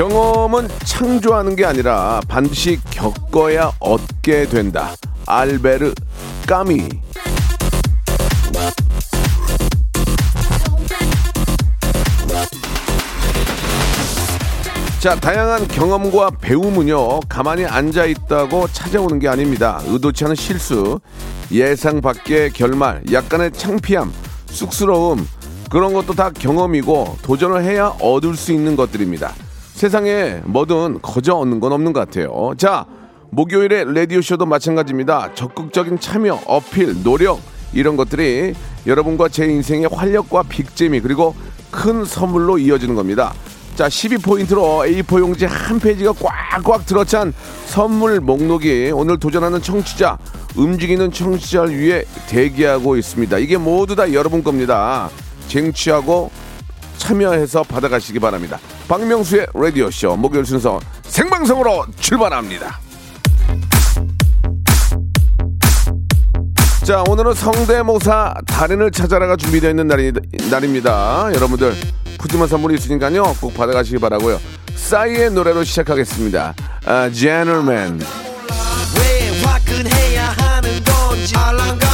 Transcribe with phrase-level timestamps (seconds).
[0.00, 4.94] 경험은 창조하는 게 아니라 반드시 겪어야 얻게 된다
[5.26, 5.92] 알베르
[6.46, 6.88] 까미
[15.00, 19.82] 자, 다양한 경험과 배움은요, 가만히 앉아 있다고 찾아오는 게 아닙니다.
[19.84, 20.98] 의도치 않은 실수,
[21.52, 24.10] 예상 밖의 결말, 약간의 창피함,
[24.46, 25.26] 쑥스러움,
[25.70, 29.34] 그런 것도 다 경험이고 도전을 해야 얻을 수 있는 것들입니다.
[29.80, 32.52] 세상에 뭐든 거저 얻는 건 없는 것 같아요.
[32.58, 32.84] 자,
[33.30, 35.32] 목요일에 라디오쇼도 마찬가지입니다.
[35.34, 37.40] 적극적인 참여, 어필, 노력,
[37.72, 38.52] 이런 것들이
[38.86, 41.34] 여러분과 제 인생의 활력과 빅재미, 그리고
[41.70, 43.32] 큰 선물로 이어지는 겁니다.
[43.74, 47.32] 자, 12포인트로 A4 용지 한 페이지가 꽉꽉 들어찬
[47.64, 50.18] 선물 목록이 오늘 도전하는 청취자,
[50.56, 53.38] 움직이는 청취자를 위해 대기하고 있습니다.
[53.38, 55.08] 이게 모두 다 여러분 겁니다.
[55.48, 56.30] 쟁취하고
[56.98, 58.60] 참여해서 받아가시기 바랍니다.
[58.90, 62.80] 박명수의 라디오쇼 목요일 순서 생방송으로 출발합니다.
[66.84, 70.10] 자, 오늘은 성대모사 달인을 찾아라가 준비되어 있는 날이,
[70.50, 71.30] 날입니다.
[71.36, 71.72] 여러분들
[72.18, 73.36] 푸짐한 선물이 있으니까요.
[73.40, 74.40] 꼭 받아가시기 바라고요.
[74.74, 76.54] 싸이의 노래로 시작하겠습니다.
[76.84, 78.00] 아, Gentleman.
[78.98, 81.89] 왜 화끈해야 하는 건지 알랑가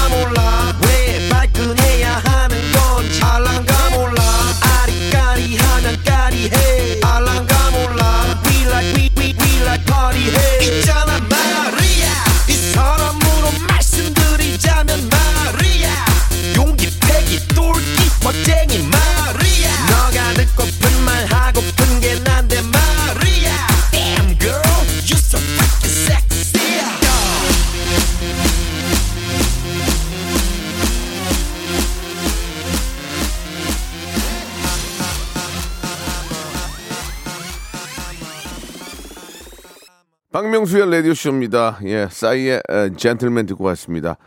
[40.36, 41.78] 박명수의 라디오쇼입니다.
[41.86, 44.18] 예, 싸이의 에, 젠틀맨 듣고 왔습니다.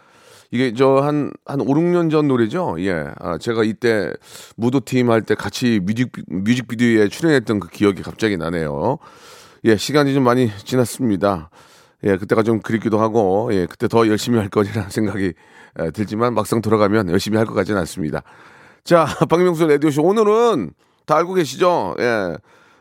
[0.50, 2.78] 이게 저 한, 한 5, 6년 전 노래죠?
[2.80, 3.06] 예.
[3.20, 4.12] 아, 제가 이때
[4.56, 8.98] 무도팀 할 때 같이 뮤직, 뮤직비디오에 출연했던 그 기억이 갑자기 나네요.
[9.66, 11.52] 예, 시간이 좀 많이 지났습니다.
[12.04, 15.34] 예, 그때가 좀 그립기도 하고, 예, 그때 더 열심히 할 거리라는 생각이
[15.78, 18.24] 에, 들지만 막상 돌아가면 열심히 할 것 같지는 않습니다.
[18.84, 20.02] 자, 박명수 라디오쇼.
[20.02, 20.72] 오늘은
[21.06, 21.98] 다 알고 계시죠?
[22.00, 22.36] 예.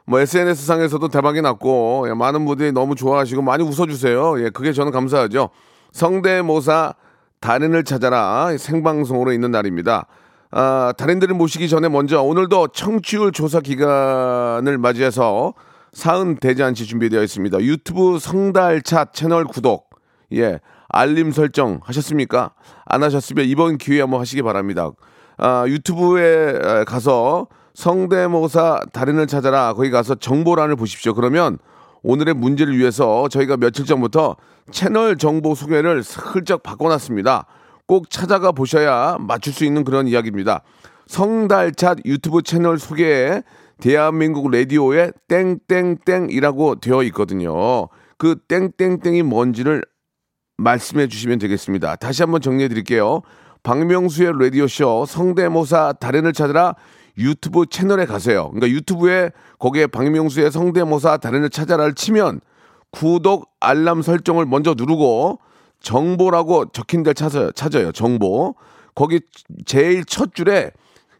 [0.09, 4.43] 뭐 SNS 상에서도 대박이 났고 예, 많은 분들이 너무 좋아하시고 많이 웃어주세요.
[4.43, 5.51] 예, 그게 저는 감사하죠.
[5.93, 6.95] 성대모사
[7.41, 10.07] 달인을 찾아라 생방송으로 있는 날입니다.
[10.51, 15.53] 아, 달인들을 모시기 전에 먼저 오늘도 청취율 조사 기간을 맞이해서
[15.93, 17.61] 사은 대잔치 준비되어 있습니다.
[17.61, 19.91] 유튜브 성달차 채널 구독,
[20.33, 20.59] 예,
[20.89, 22.53] 알림 설정 하셨습니까?
[22.87, 24.91] 안 하셨으면 이번 기회에 한번 하시기 바랍니다.
[25.37, 27.47] 아, 유튜브에 에, 가서
[27.79, 31.15] 성대모사 달인을 찾아라 거기 가서 정보란을 보십시오.
[31.15, 31.59] 그러면
[32.03, 34.35] 오늘의 문제를 위해서 저희가 며칠 전부터
[34.73, 37.47] 채널 정보 소개를 슬쩍 바꿔놨습니다.
[37.87, 40.63] 꼭 찾아가 보셔야 맞출 수 있는 그런 이야기입니다.
[41.07, 43.45] 성달차 유튜브 채널 소개에
[43.81, 47.87] 대한민국 라디오에 땡땡땡이라고 되어 있거든요.
[48.17, 49.85] 그 땡땡땡이 뭔지를
[50.57, 51.95] 말씀해 주시면 되겠습니다.
[51.95, 53.23] 다시 한번 정리해 드릴게요.
[53.63, 56.75] 박명수의 라디오쇼 성대모사 달인을 찾아라
[57.19, 58.51] 유튜브 채널에 가세요.
[58.51, 62.41] 그러니까 유튜브에 거기에 박명수의 성대모사 달인을 찾아라를 치면
[62.91, 65.39] 구독 알람 설정을 먼저 누르고
[65.81, 67.53] 정보라고 적힌 데를 찾아요.
[67.53, 67.93] 찾아요.
[67.93, 68.55] 정보.
[68.95, 69.21] 거기
[69.67, 70.71] 제일 첫 줄에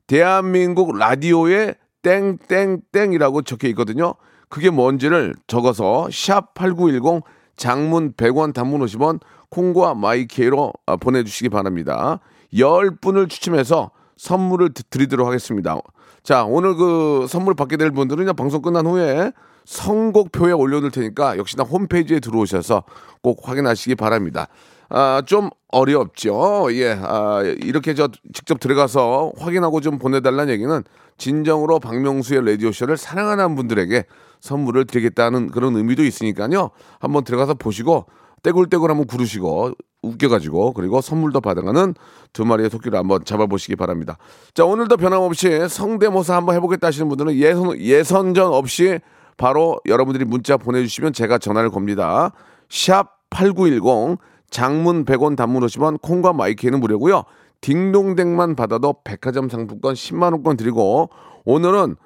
[0.07, 4.15] 대한민국 라디오에 땡땡땡이라고 적혀 있거든요.
[4.49, 7.23] 그게 뭔지를 적어서 샵 8910
[7.57, 9.21] 장문 100원 단문 50원
[9.51, 12.21] 콩과 마이케이로 아, 보내주시기 바랍니다.
[12.53, 15.79] 10분을 추첨해서 선물을 드- 드리도록 하겠습니다.
[16.23, 19.33] 자, 오늘 그 선물 받게 될 분들은 그냥 방송 끝난 후에
[19.65, 22.85] 선곡표에 올려둘 테니까 역시나 홈페이지에 들어오셔서
[23.23, 24.49] 꼭 확인하시기 바랍니다.
[24.89, 26.69] 아, 좀 어렵죠.
[26.73, 30.83] 예, 아, 이렇게 저 직접 들어가서 확인하고 좀 보내달라는 얘기는
[31.19, 34.05] 진정으로 박명수의 라디오쇼를 사랑하는 분들에게
[34.41, 36.71] 선물을 드리겠다는 그런 의미도 있으니까요.
[37.01, 38.07] 한번 들어가서 보시고
[38.43, 41.95] 떼굴떼굴 한번 구르시고 웃겨가지고 그리고 선물도 받아가는
[42.33, 44.17] 두 마리의 토끼를 한번 잡아보시기 바랍니다.
[44.55, 49.01] 자 오늘도 변함없이 성대모사 한번 해보겠다 하시는 분들은 예선 예선전 없이
[49.37, 52.33] 바로 여러분들이 문자 보내주시면 제가 전화를 겁니다.
[52.69, 54.19] 샵 8910
[54.51, 57.25] 장문 100원 단문 50원 콩과 마이키는 무료고요.
[57.61, 61.11] 딩동댕만 받아도 백화점 상품권 10만 원권 드리고
[61.45, 61.97] 오늘은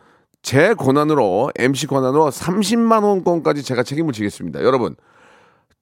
[0.43, 4.63] 제 권한으로 MC 권한으로 30만 원권까지 제가 책임을 지겠습니다.
[4.63, 4.97] 여러분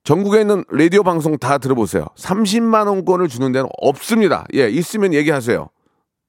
[0.03, 2.05] 전국에 있는 라디오 방송 다 들어보세요.
[2.17, 4.45] 30만 원권을 주는 데는 없습니다.
[4.55, 5.69] 예, 있으면 얘기하세요.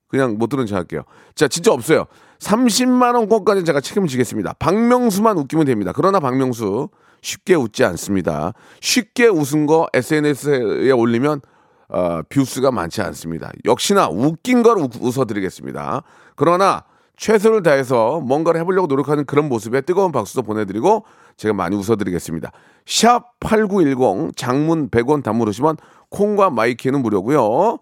[0.08, 1.02] 그냥 못 들은 척 할게요.
[1.34, 2.04] 자, 진짜 없어요.
[2.40, 4.54] 30만 원권까지 제가 책임을 지겠습니다.
[4.58, 5.92] 박명수만 웃기면 됩니다.
[5.94, 6.90] 그러나 박명수
[7.22, 8.52] 쉽게 웃지 않습니다.
[8.80, 11.40] 쉽게 웃은 거 SNS에 올리면
[11.88, 13.50] 어, view수가 많지 않습니다.
[13.64, 16.02] 역시나 웃긴 걸 웃- 웃어드리겠습니다.
[16.36, 16.84] 그러나
[17.16, 21.04] 최선을 다해서 뭔가를 해보려고 노력하는 그런 모습에 뜨거운 박수도 보내드리고
[21.36, 22.52] 제가 많이 웃어드리겠습니다.
[22.86, 25.76] 샵 8910 장문 100원 단문 50원
[26.10, 27.78] 콩과 마이키는 무료고요.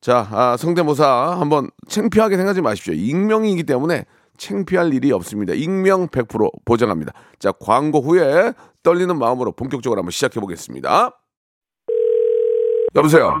[0.00, 2.92] 자, 아, 성대모사 한번 창피하게 생각하지 마십시오.
[2.94, 4.04] 익명이기 때문에
[4.36, 5.54] 창피할 일이 없습니다.
[5.54, 7.12] 익명 100% 보장합니다.
[7.38, 8.52] 자, 광고 후에
[8.82, 11.10] 떨리는 마음으로 본격적으로 한번 시작해 보겠습니다.
[12.96, 13.40] 여보세요.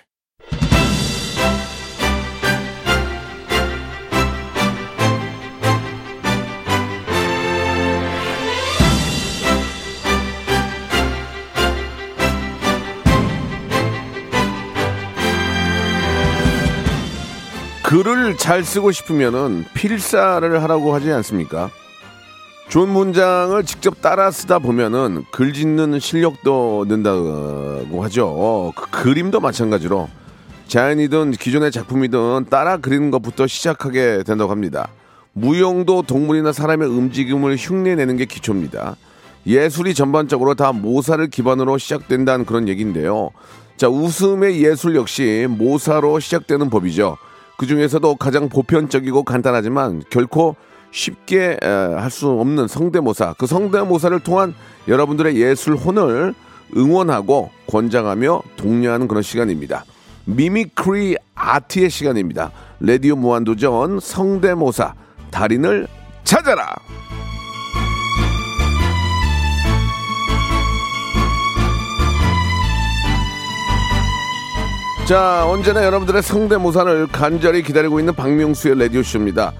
[17.91, 21.69] 글을 잘 쓰고 싶으면은 필사를 하라고 하지 않습니까?
[22.69, 28.71] 좋은 문장을 직접 따라 쓰다 보면은 글 짓는 실력도 는다고 하죠.
[28.77, 30.07] 그 그림도 마찬가지로
[30.67, 34.87] 자연이든 기존의 작품이든 따라 그리는 것부터 시작하게 된다고 합니다.
[35.33, 38.95] 무용도 동물이나 사람의 움직임을 흉내내는 게 기초입니다.
[39.45, 43.31] 예술이 전반적으로 다 모사를 기반으로 시작된다는 그런 얘기인데요.
[43.75, 47.17] 자, 웃음의 예술 역시 모사로 시작되는 법이죠.
[47.61, 50.55] 그 중에서도 가장 보편적이고 간단하지만 결코
[50.89, 53.35] 쉽게 할 수 없는 성대모사.
[53.37, 54.55] 그 성대모사를 통한
[54.87, 56.33] 여러분들의 예술 혼을
[56.75, 59.85] 응원하고 권장하며 독려하는 그런 시간입니다.
[60.25, 62.51] mimicry art의 시간입니다.
[62.79, 64.95] 레디오 무한도전 성대모사
[65.29, 65.85] 달인을
[66.23, 66.65] 찾아라.
[75.11, 79.51] 자, 언제나 여러분들의 성대모사를 간절히 기다리고 있는 박명수의 라디오쇼입니다.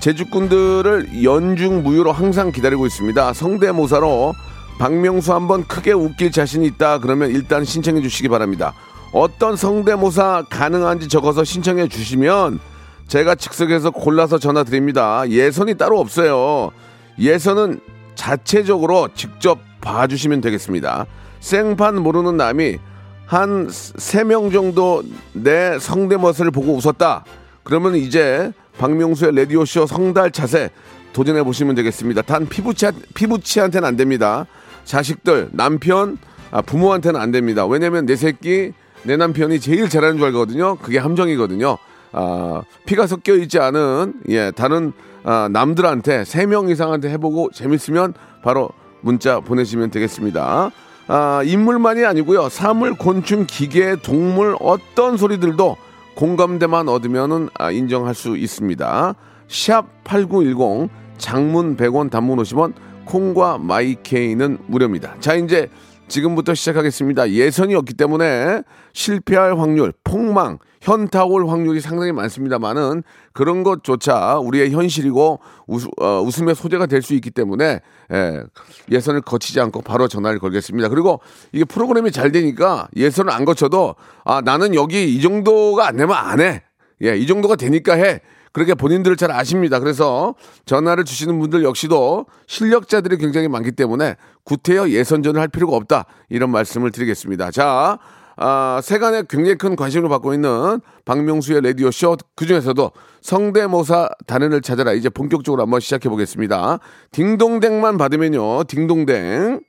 [0.00, 3.34] 제주꾼들을 연중 무휴로 항상 기다리고 있습니다.
[3.34, 4.32] 성대모사로
[4.78, 8.72] 박명수 한번 크게 웃길 자신이 있다 그러면 일단 신청해 주시기 바랍니다.
[9.12, 12.58] 어떤 성대모사 가능한지 적어서 신청해 주시면
[13.06, 15.28] 제가 즉석에서 골라서 전화 드립니다.
[15.28, 16.70] 예선이 따로 없어요.
[17.18, 17.78] 예선은
[18.14, 21.04] 자체적으로 직접 봐주시면 되겠습니다.
[21.40, 22.78] 생판 모르는 남이
[23.26, 25.02] 한 세 명 정도
[25.32, 27.24] 내 성대모사를 보고 웃었다.
[27.62, 30.70] 그러면 이제 박명수의 라디오쇼 성달 차세
[31.12, 32.22] 도전해 보시면 되겠습니다.
[32.22, 34.46] 단 피부치, 피부치한테는 안 됩니다.
[34.84, 36.18] 자식들, 남편,
[36.50, 37.64] 아, 부모한테는 안 됩니다.
[37.66, 38.72] 왜냐면 내 새끼,
[39.04, 40.76] 내 남편이 제일 잘하는 줄 알거든요.
[40.76, 41.78] 그게 함정이거든요.
[42.12, 44.92] 아, 피가 섞여 있지 않은, 예, 다른,
[45.24, 48.12] 아, 남들한테, 세 명 이상한테 해보고 재밌으면
[48.42, 50.70] 바로 문자 보내시면 되겠습니다.
[51.06, 52.48] 아, 인물만이 아니고요.
[52.48, 55.76] 사물, 곤충, 기계, 동물, 어떤 소리들도
[56.14, 59.14] 공감대만 얻으면은 아, 인정할 수 있습니다.
[59.48, 62.72] 샵 8910 장문 100원, 단문 50원,
[63.04, 65.16] 콩과 마이케이는 무료입니다.
[65.20, 65.68] 자, 이제
[66.08, 67.30] 지금부터 시작하겠습니다.
[67.30, 75.40] 예선이 없기 때문에 실패할 확률, 폭망, 현타 올 확률이 상당히 많습니다만은 그런 것조차 우리의 현실이고
[75.66, 77.80] 웃, 어, 웃음의 소재가 될 수 있기 때문에
[78.12, 78.42] 예,
[78.90, 80.88] 예선을 거치지 않고 바로 전화를 걸겠습니다.
[80.88, 81.20] 그리고
[81.52, 83.94] 이게 프로그램이 잘 되니까 예선을 안 거쳐도
[84.24, 86.62] 아 나는 여기 이 정도가 안 되면 안 해.
[87.02, 88.20] 예, 이 정도가 되니까 해.
[88.52, 89.80] 그렇게 본인들을 잘 아십니다.
[89.80, 90.34] 그래서
[90.64, 96.06] 전화를 주시는 분들 역시도 실력자들이 굉장히 많기 때문에 구태여 예선전을 할 필요가 없다.
[96.28, 97.50] 이런 말씀을 드리겠습니다.
[97.50, 97.98] 자,
[98.36, 102.90] 아, 세간에 굉장히 큰 관심을 받고 있는 박명수의 라디오 쇼 그 중에서도
[103.22, 106.78] 성대모사 단연을 찾아라 이제 본격적으로 한번 시작해 보겠습니다.
[107.12, 108.64] 딩동댕만 받으면요.
[108.64, 109.60] 딩동댕.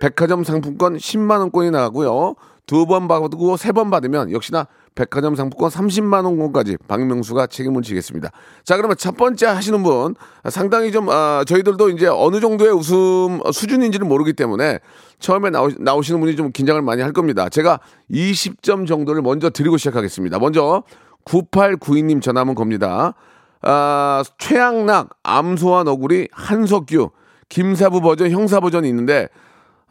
[0.00, 2.34] 백화점 상품권 10만 원권이 나가고요.
[2.66, 8.30] 두 번 받고 세 번 받으면 역시나 백화점 상품권 30만 원권까지 박명수가 책임을 지겠습니다.
[8.64, 10.14] 자, 그러면 첫 번째 하시는 분
[10.50, 14.80] 상당히 좀 아, 저희들도 이제 어느 정도의 웃음 수준인지는 모르기 때문에
[15.18, 17.48] 처음에 나오, 나오시는 분이 좀 긴장을 많이 할 겁니다.
[17.48, 17.80] 제가
[18.10, 20.38] 20점 정도를 먼저 드리고 시작하겠습니다.
[20.38, 20.82] 먼저
[21.24, 23.14] 9892님 전화 한번 겁니다.
[23.62, 27.10] 아, 최양락, 암소와 너구리, 한석규,
[27.48, 29.28] 김사부 버전, 형사 버전이 있는데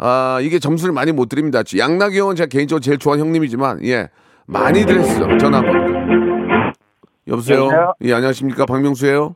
[0.04, 1.62] 아, 이게 점수를 많이 못 드립니다.
[1.78, 4.10] 양락이 형은 제가 개인적으로 제일 좋아하는 형님이지만, 예,
[4.52, 5.38] 많이 드렸어요.
[5.38, 6.74] 전화 한번.
[7.28, 7.60] 여보세요?
[7.60, 7.94] 여보세요?
[8.04, 8.66] 예, 안녕하십니까.
[8.66, 9.36] 박명수예요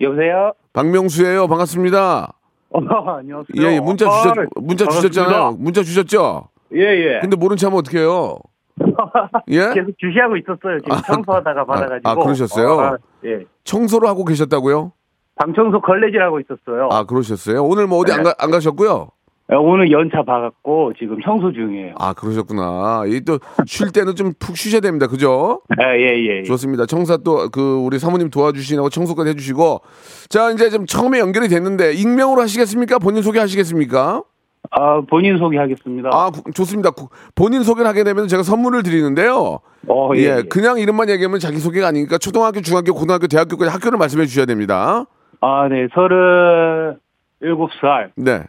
[0.00, 0.52] 여보세요?
[0.72, 2.32] 박명수예요 어, 반갑습니다.
[2.72, 3.44] 안녕하세요.
[3.58, 4.44] 예, 예, 문자 아, 주셨, 네.
[4.56, 5.14] 문자 반갑습니다.
[5.24, 5.52] 주셨잖아요.
[5.58, 6.48] 문자 주셨죠?
[6.74, 7.18] 예, 예.
[7.20, 8.38] 근데 모른 체 하면 어떡해요?
[9.50, 9.58] 예?
[9.74, 10.78] 계속 주시하고 있었어요.
[10.80, 12.08] 지금 아, 청소하다가 아, 받아가지고.
[12.08, 12.80] 아, 그러셨어요?
[12.80, 12.96] 아,
[13.26, 13.44] 예.
[13.64, 14.92] 청소를 하고 계셨다고요?
[15.36, 16.88] 방청소 걸레질 하고 있었어요.
[16.92, 17.62] 아, 그러셨어요?
[17.62, 18.24] 오늘 뭐 어디 안, 네.
[18.24, 19.08] 가, 안 가셨고요?
[19.50, 21.94] 예, 오늘 연차 봐갖고 지금 청소 중이에요.
[21.98, 23.04] 아, 그러셨구나.
[23.06, 25.06] 이 또 쉴 때는 좀 푹 쉬셔야 됩니다.
[25.06, 25.62] 그죠?
[25.78, 26.38] 아, 예, 예.
[26.40, 26.42] 예.
[26.42, 26.84] 좋습니다.
[26.86, 29.80] 청사 또 그 우리 사모님 도와주시라고 청소까지 해주시고
[30.28, 32.98] 자 이제 좀 처음에 연결이 됐는데 익명으로 하시겠습니까?
[32.98, 34.22] 본인 소개하시겠습니까?
[34.70, 36.10] 아, 본인 소개하겠습니다.
[36.12, 36.90] 아 구- 좋습니다.
[36.90, 39.60] 구- 본인 소개를 하게 되면 제가 선물을 드리는데요.
[39.88, 40.18] 어, 예.
[40.18, 40.42] 예, 예.
[40.42, 45.06] 그냥 이름만 얘기하면 자기 소개가 아니니까 초등학교, 중학교, 고등학교, 대학교까지 학교를 말씀해 주셔야 됩니다.
[45.40, 45.86] 아, 네.
[45.94, 46.98] 서른
[47.40, 48.42] 일곱 살 네,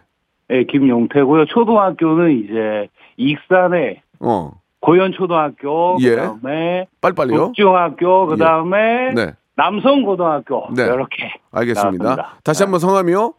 [0.51, 1.45] 예, 김용태고요.
[1.45, 4.51] 초등학교는 이제 익산에 어
[4.81, 6.11] 고현초등학교, 예.
[6.11, 7.47] 그다음에 빨리빨리요.
[7.47, 10.83] 북중학교, 그다음에 네, 남성고등학교 네.
[10.85, 12.03] 이렇게 알겠습니다.
[12.03, 12.39] 나왔습니다.
[12.43, 13.33] 다시 한번 성함이요.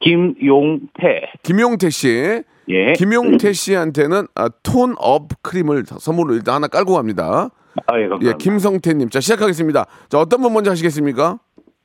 [0.00, 1.32] 김용태.
[1.42, 2.42] 김용태 씨.
[2.70, 2.92] 예.
[2.92, 7.48] 김용태 씨한테는 아, 톤업 크림을 선물로 일단 하나 깔고 갑니다.
[7.86, 8.36] 아, 예, 예, 감사합니다.
[8.38, 9.08] 김성태님.
[9.10, 9.86] 자, 시작하겠습니다.
[10.08, 11.38] 자, 어떤 분 먼저 하시겠습니까?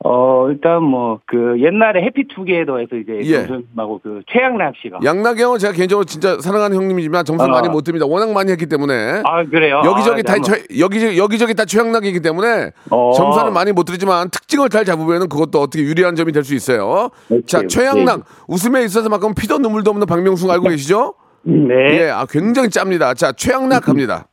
[0.06, 3.48] 어, 일단 뭐, 그, 옛날에 해피투게더 해서 이제, 예.
[3.78, 5.00] 하고 그, 최양락 씨가.
[5.04, 7.56] 양락 형은 제가 개인적으로 진짜 사랑하는 형님이지만 점수 를 아.
[7.56, 8.06] 많이 못 듭니다.
[8.06, 9.22] 워낙 많이 했기 때문에.
[9.24, 9.82] 아, 그래요?
[9.86, 13.14] 여기저기 아, 다, 네, 최, 여기저기, 여기저기 다 최양락이기 때문에 어.
[13.14, 17.10] 점수는 많이 못 드리지만 특징을 잘 잡으면 그것도 어떻게 유리한 점이 될 수 있어요.
[17.30, 17.62] 오케이, 자.
[17.66, 18.26] 최양락.
[18.50, 21.14] 웃음에 있어서만큼 피도 눈물도 없는 박명수 알고 계시죠?
[21.44, 22.02] 네.
[22.02, 23.14] 예, 아, 굉장히 짭니다.
[23.14, 24.28] 자, 최양락 갑니다.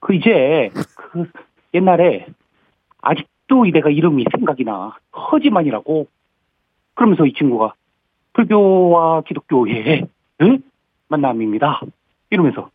[0.00, 1.24] 그, 이제, 그,
[1.72, 2.26] 옛날에,
[3.00, 4.96] 아직 도이 내가 이름이 생각이 나.
[5.12, 6.06] 허지만이라고.
[6.94, 7.74] 그러면서 이 친구가,
[8.32, 10.06] 불교와 기독교의,
[10.42, 10.62] 응?
[11.08, 11.80] 만남입니다.
[12.30, 12.70] 이러면서,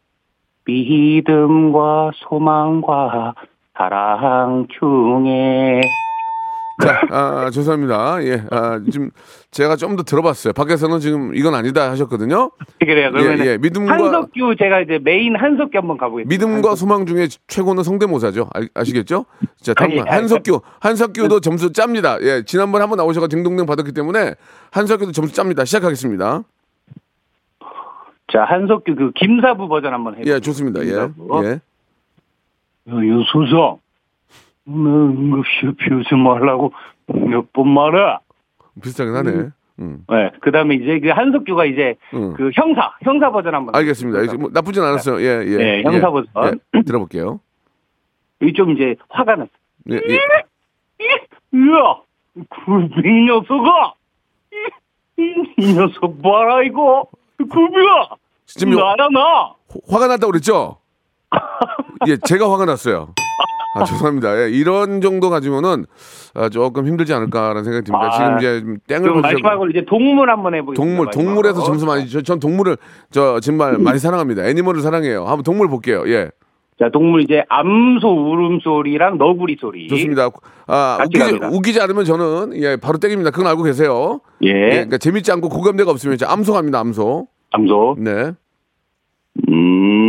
[0.66, 3.36] 믿음과 소망과
[3.74, 5.82] 사랑 중에,
[6.82, 8.22] 자, 아, 죄송합니다.
[8.26, 9.10] 예, 아, 지금
[9.52, 10.52] 제가 좀 더 들어봤어요.
[10.54, 12.52] 밖에서는 지금 이건 아니다 하셨거든요.
[12.80, 13.12] 그래요.
[13.14, 13.58] 그러면 예, 예.
[13.58, 16.28] 믿음과 한석규 제가 이제 메인 한석규 한번 가보겠습니다.
[16.48, 18.50] 믿음과 소망 중에 최고는 성대모사죠.
[18.74, 19.26] 아, 시겠죠
[19.62, 20.60] 자, 다음 아니, 한석규.
[20.82, 22.18] 한석규도 점수 짭니다.
[22.22, 24.36] 예, 지난번에 한번 나오셔서 딩동댕 받았기 때문에
[24.72, 25.64] 한석규도 점수 짭니다.
[25.64, 26.44] 시작하겠습니다.
[28.34, 30.36] 자 한석규 그 김사부 버전 한번 해볼게요.
[30.36, 30.82] 예, 좋습니다.
[30.82, 30.88] 예.
[30.88, 31.46] 김사부.
[31.46, 31.60] 예.
[32.90, 33.80] 유수성
[34.68, 36.74] 응급실 피우지 말라고
[37.08, 38.18] 몇 번 말해.
[38.82, 39.50] 비슷하긴 하네.
[39.80, 40.06] 음.
[40.10, 42.34] 네, 그 다음에 이제 그 한석규가 이제 음.
[42.34, 43.76] 그 형사 형사 버전 한번.
[43.76, 44.22] 알겠습니다.
[44.24, 45.22] 이제 뭐 나쁘진 않았어요.
[45.22, 45.58] 예, 예.
[45.60, 46.60] 예, 형사 버전.
[46.76, 47.40] 예, 들어볼게요.
[48.42, 49.50] 이좀 이제 화가 났어.
[49.92, 50.16] 예, 예.
[50.16, 52.02] 야,
[52.50, 53.94] 굴비 녀석아,
[55.18, 55.24] 이,
[55.58, 57.08] 이 녀석 봐라 이거.
[57.38, 58.10] 굴비야,
[58.46, 59.54] 지금 요- 나야 나.
[59.90, 60.78] 화가 났다고 그랬죠?
[62.08, 63.14] 예, 제가 화가 났어요.
[63.82, 64.42] 아, 죄송합니다.
[64.44, 65.86] 예, 이런 정도 가지고는
[66.34, 68.08] 아, 조금 힘들지 않을까라는 생각이 듭니다.
[68.08, 70.82] 아, 지금 이제 좀 땡을 보시고 마지막으로 이제 동물 한번 해보겠습니다.
[70.82, 71.12] 동물.
[71.12, 72.78] 동물에서 점수 많이, 저, 전 동물을,
[73.12, 74.46] 저, 정말 많이 사랑합니다.
[74.48, 75.26] 애니멀을 사랑해요.
[75.26, 76.04] 한번 동물 볼게요.
[76.08, 76.32] 예.
[76.78, 79.88] 자, 동물 이제 암소 울음소리랑 너구리 소리.
[79.88, 80.30] 좋습니다.
[80.68, 81.50] 아, 웃기지, 갑니다.
[81.50, 83.32] 웃기지 않으면 저는, 예, 바로 땡깁니다.
[83.32, 84.20] 그건 알고 계세요.
[84.44, 84.50] 예.
[84.50, 87.28] 예, 그러니까 재밌지 않고 고감대가 없으면 이제 암소 갑니다, 암소.
[87.52, 87.96] 암소.
[88.00, 88.32] 네.
[89.50, 90.05] 음.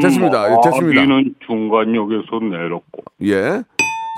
[0.00, 0.50] 자, 됐습니다.
[0.50, 1.00] 예, 됐습니다.
[1.02, 3.02] 아기는 중간역에서 내렸고.
[3.22, 3.62] 예.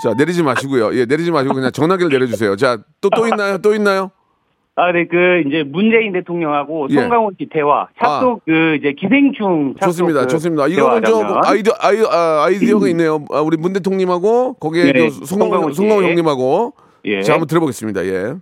[0.03, 0.95] 자, 내리지 마시고요.
[0.95, 2.57] 예, 내리지 마시고 그냥 전화기를 내려주세요.
[2.57, 3.59] 자, 또, 또 있나요?
[3.59, 4.11] 또 있나요?
[4.79, 6.97] 아, 네, 그, 이제 문재인 대통령하고 예.
[6.97, 7.89] 송강호 씨 대화.
[7.99, 10.21] 찹속 그, 이제 기생충 좋습니다.
[10.23, 10.67] 그 좋습니다.
[10.67, 11.45] 이거는 좀 대화라면.
[11.47, 13.25] 아이디어, 아이, 아, 아이디어가 있네요.
[13.31, 15.77] 아, 우리 문 대통령님하고 거기에 네, 저 송강호, 송강호 씨.
[15.77, 16.75] 송강호 형님하고.
[17.07, 17.23] 예.
[17.23, 18.05] 자, 한번 들어보겠습니다.
[18.05, 18.35] 예.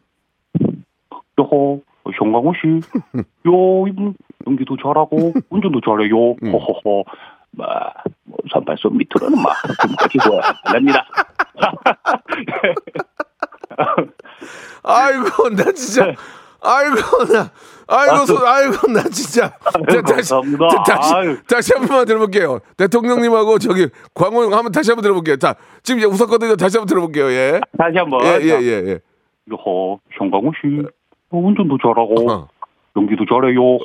[1.38, 1.82] 여호,
[2.18, 2.80] 송강호 씨.
[3.46, 4.14] 요, 이분
[4.46, 6.32] 연기도 잘하고, 운전도 잘해요.
[6.42, 6.52] 음.
[6.52, 7.04] 호호호.
[7.56, 7.66] 마,
[8.24, 10.40] 뭐, 38선 밑으로는 막, 좀 가지고
[10.72, 11.06] 랍니다.
[14.82, 16.12] 아이고, 나 진짜.
[16.60, 17.50] 아이고, 나.
[17.86, 19.50] 아이고, 소, 아이고, 나 진짜.
[19.50, 20.68] 자, 다시, 감사합니다.
[20.68, 21.36] 자, 다시, 아유.
[21.46, 22.58] 다시 한 번만 들어볼게요.
[22.76, 25.36] 대통령님하고 저기 광호 형 한번 다시 한번 들어볼게요.
[25.36, 26.56] 자, 지금 이제 웃었거든요.
[26.56, 27.30] 다시 한번 들어볼게요.
[27.30, 27.60] 예.
[27.78, 28.24] 다시 한 번.
[28.24, 29.00] 예, 예, 예, 예.
[29.50, 30.82] 여호, 송강호 씨.
[31.30, 32.48] 어, 운전도 잘하고, 어.
[32.96, 33.78] 연기도 잘해요.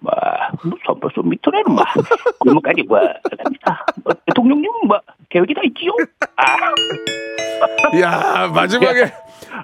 [0.00, 0.12] 마,
[0.62, 1.86] 뭐, 38선 밑으로는 막,
[2.40, 3.84] 골목까지 와, 랍니다.
[4.04, 5.90] 뭐, 대통령님, 뭐, 계획이 다 있지요?
[6.36, 6.44] 아.
[8.00, 9.06] 야 마지막에,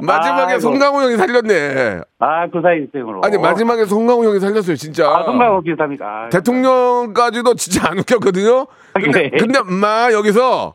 [0.01, 0.61] 마지막에 아이고.
[0.61, 2.01] 송강호 형이 살렸네.
[2.19, 3.21] 아, 그 사이 쌤으로.
[3.23, 5.09] 아니, 마지막에 송강호 형이 살렸어요, 진짜.
[5.09, 6.05] 아, 송강호 비슷합니까?
[6.07, 8.67] 아, 대통령까지도 진짜 안 웃겼거든요.
[8.95, 9.31] 근데, 네.
[9.39, 10.75] 근데 막 여기서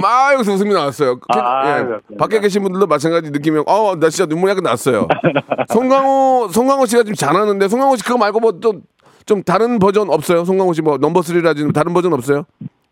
[0.00, 1.18] 막 여기서 웃음이 나왔어요.
[1.20, 2.14] 그- 아, 예, 그렇습니다.
[2.18, 5.06] 밖에 계신 분들도 마찬가지 느낌이 어, 나 진짜 눈물 약간 났어요.
[5.72, 8.72] 송강호 송강호 씨가 좀 잘하는데 송강호 씨 그거 말고 뭐 또
[9.24, 10.44] 좀 다른 버전 없어요?
[10.44, 12.44] 송강호 씨 뭐 넘버 3라든지 다른 버전 없어요?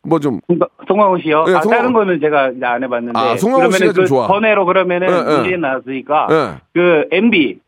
[0.03, 0.41] 뭐 좀
[0.89, 1.45] 송강호 씨요?
[1.49, 3.19] 예, 아, 송강호- 다른 거는 제가 이제 안 해봤는데.
[3.19, 4.27] 아, 송강호 씨가 좀그 좋아.
[4.27, 5.37] 번외로 그러면은 예, 예.
[5.37, 6.27] 문제에 나왔으니까.
[6.31, 6.61] 예.
[6.73, 7.59] 그 MB.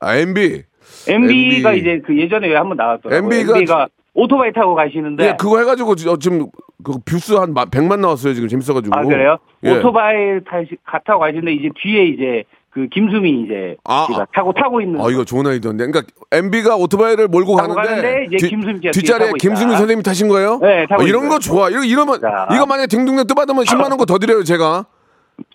[0.00, 0.62] 아, MB.
[1.08, 1.80] MB가 MB.
[1.80, 3.16] 이제 그 예전에 왜 한번 나왔더라고요.
[3.18, 5.24] MB 가 MB가 오토바이 타고 가시는데.
[5.26, 6.46] 예, 그거 해가지고 지- 어, 지금
[6.84, 8.98] 그 views 한 100만 나왔어요 지금 재밌어가지고.
[8.98, 9.38] 아, 그래요?
[9.64, 9.70] 예.
[9.78, 14.26] 오토바이 타시, 가- 타고 가시는데 이제 뒤에 이제 그 김수미 이제 아, 아.
[14.34, 15.00] 타고 타고 있는.
[15.00, 15.86] 아 이거 좋은 아이디어인데.
[15.86, 19.32] 그러니까 MB가 오토바이를 몰고 가는데, 가는데 이제 뒤에 뒷자리에.
[19.40, 20.58] 김수미 선생님이 타신 거예요?
[20.62, 21.38] 네, 타고 어, 이런 거.
[21.40, 21.68] 좋아.
[21.68, 22.46] 이거 이러면 자.
[22.54, 24.86] 이거 만약에 딩동댕 또 받으면 10만 원 거 더 드려요 제가.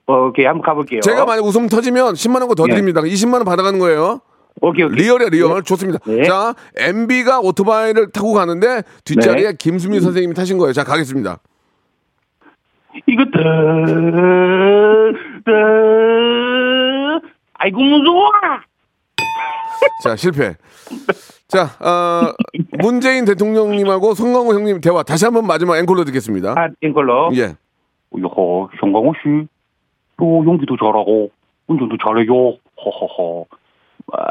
[0.08, 1.00] 어, 오케이 한번 가볼게요.
[1.02, 2.74] 제가 만약 웃음 터지면 10만 원 거더 네.
[2.74, 3.02] 드립니다.
[3.02, 4.20] 20만 원 받아가는 거예요.
[4.62, 4.98] 오케이 오케이.
[4.98, 6.00] real이야 real 좋습니다.
[6.06, 6.24] 네.
[6.24, 9.54] 자 MB가 오토바이를 타고 가는데 뒷자리에 네.
[9.58, 10.74] 김수미 선생님이 타신 거예요.
[10.74, 11.40] 자 가겠습니다.
[13.08, 13.24] 이거
[17.66, 18.30] 아이고 무서워.
[20.04, 20.56] 자 실패.
[21.48, 22.32] 자 어,
[22.80, 26.54] 문재인 대통령님하고 송강호 형님 대화 다시 한번 마지막 앵콜로 듣겠습니다.
[26.56, 27.32] 아, 인걸로.
[27.36, 27.56] 예.
[28.18, 29.48] 여호, 송강호 씨,
[30.18, 31.32] 또 연기도 잘하고
[31.68, 32.58] 운전도 잘해요.
[32.78, 33.46] 허허허.
[34.08, 34.28] 와,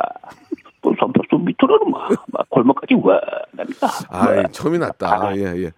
[0.81, 3.21] 또 삼팔선 밑으로는 막, 막 골목까지 와,
[3.51, 3.89] 납니다.
[4.11, 5.37] 아이, 처음이 났다.
[5.37, 5.71] 예, 예.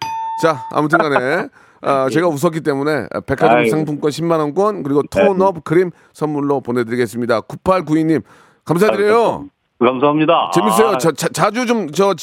[0.43, 1.47] 자, 아무튼 간에,
[1.81, 3.69] 아, 제가 웃었기 때문에 백화점 아이고.
[3.69, 7.41] 상품권 10만 원권, 그리고 톤업 크림 선물로 보내드리겠습니다.
[7.41, 8.21] 9892님,
[8.65, 9.45] 감사드려요.
[9.79, 10.49] 감사합니다.
[10.53, 10.87] 재밌어요.
[10.87, 12.13] 아, 자, 자, 자 주 좀, 저,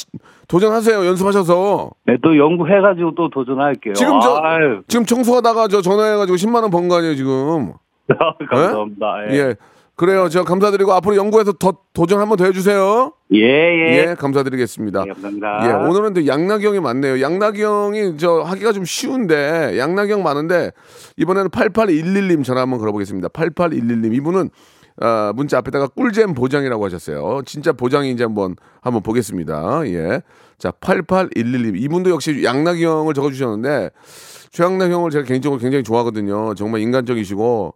[0.49, 1.05] 도전하세요.
[1.05, 1.91] 연습하셔서.
[2.05, 3.93] 네, 또 연구해가지고 또 도전할게요.
[3.93, 7.73] 지금 저, 아유, 지금 청소하다가 저 전화해가지고 10만 원 번 거 아니에요, 지금.
[8.49, 9.31] 감사합니다.
[9.31, 9.35] 예.
[9.37, 9.55] 예.
[9.95, 10.27] 그래요.
[10.27, 13.13] 저 감사드리고 앞으로 연구해서 더 도전 한번 더 해주세요.
[13.33, 14.09] 예, 예.
[14.09, 15.05] 예, 감사드리겠습니다.
[15.07, 15.69] 예, 감사합니다.
[15.69, 17.21] 예, 오늘은 또 양락형이 많네요.
[17.21, 20.71] 양락형이 저 하기가 좀 쉬운데 양락형 많은데
[21.15, 23.29] 이번에는 8811님 전화 한번 걸어보겠습니다.
[23.29, 24.49] 8811님 이분은
[24.97, 27.41] 아, 문자 앞에다가 꿀잼 보장이라고 하셨어요.
[27.45, 29.81] 진짜 보장인지 한번 한번 보겠습니다.
[29.87, 30.21] 예.
[30.57, 33.91] 자, 8811님 이분도 역시 양락형을 적어 주셨는데
[34.51, 36.53] 최양락형을 제가 개인적으로 굉장히 좋아하거든요.
[36.55, 37.73] 정말 인간적이시고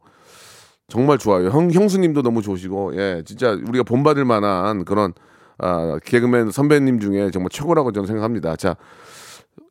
[0.90, 1.50] 정말 좋아요.
[1.50, 5.14] 형, 형수님도 너무 좋으시고, 예, 진짜 우리가 본받을 만한 그런,
[5.60, 8.56] 아, 개그맨 선배님 중에 정말 최고라고 저는 생각합니다.
[8.56, 8.76] 자,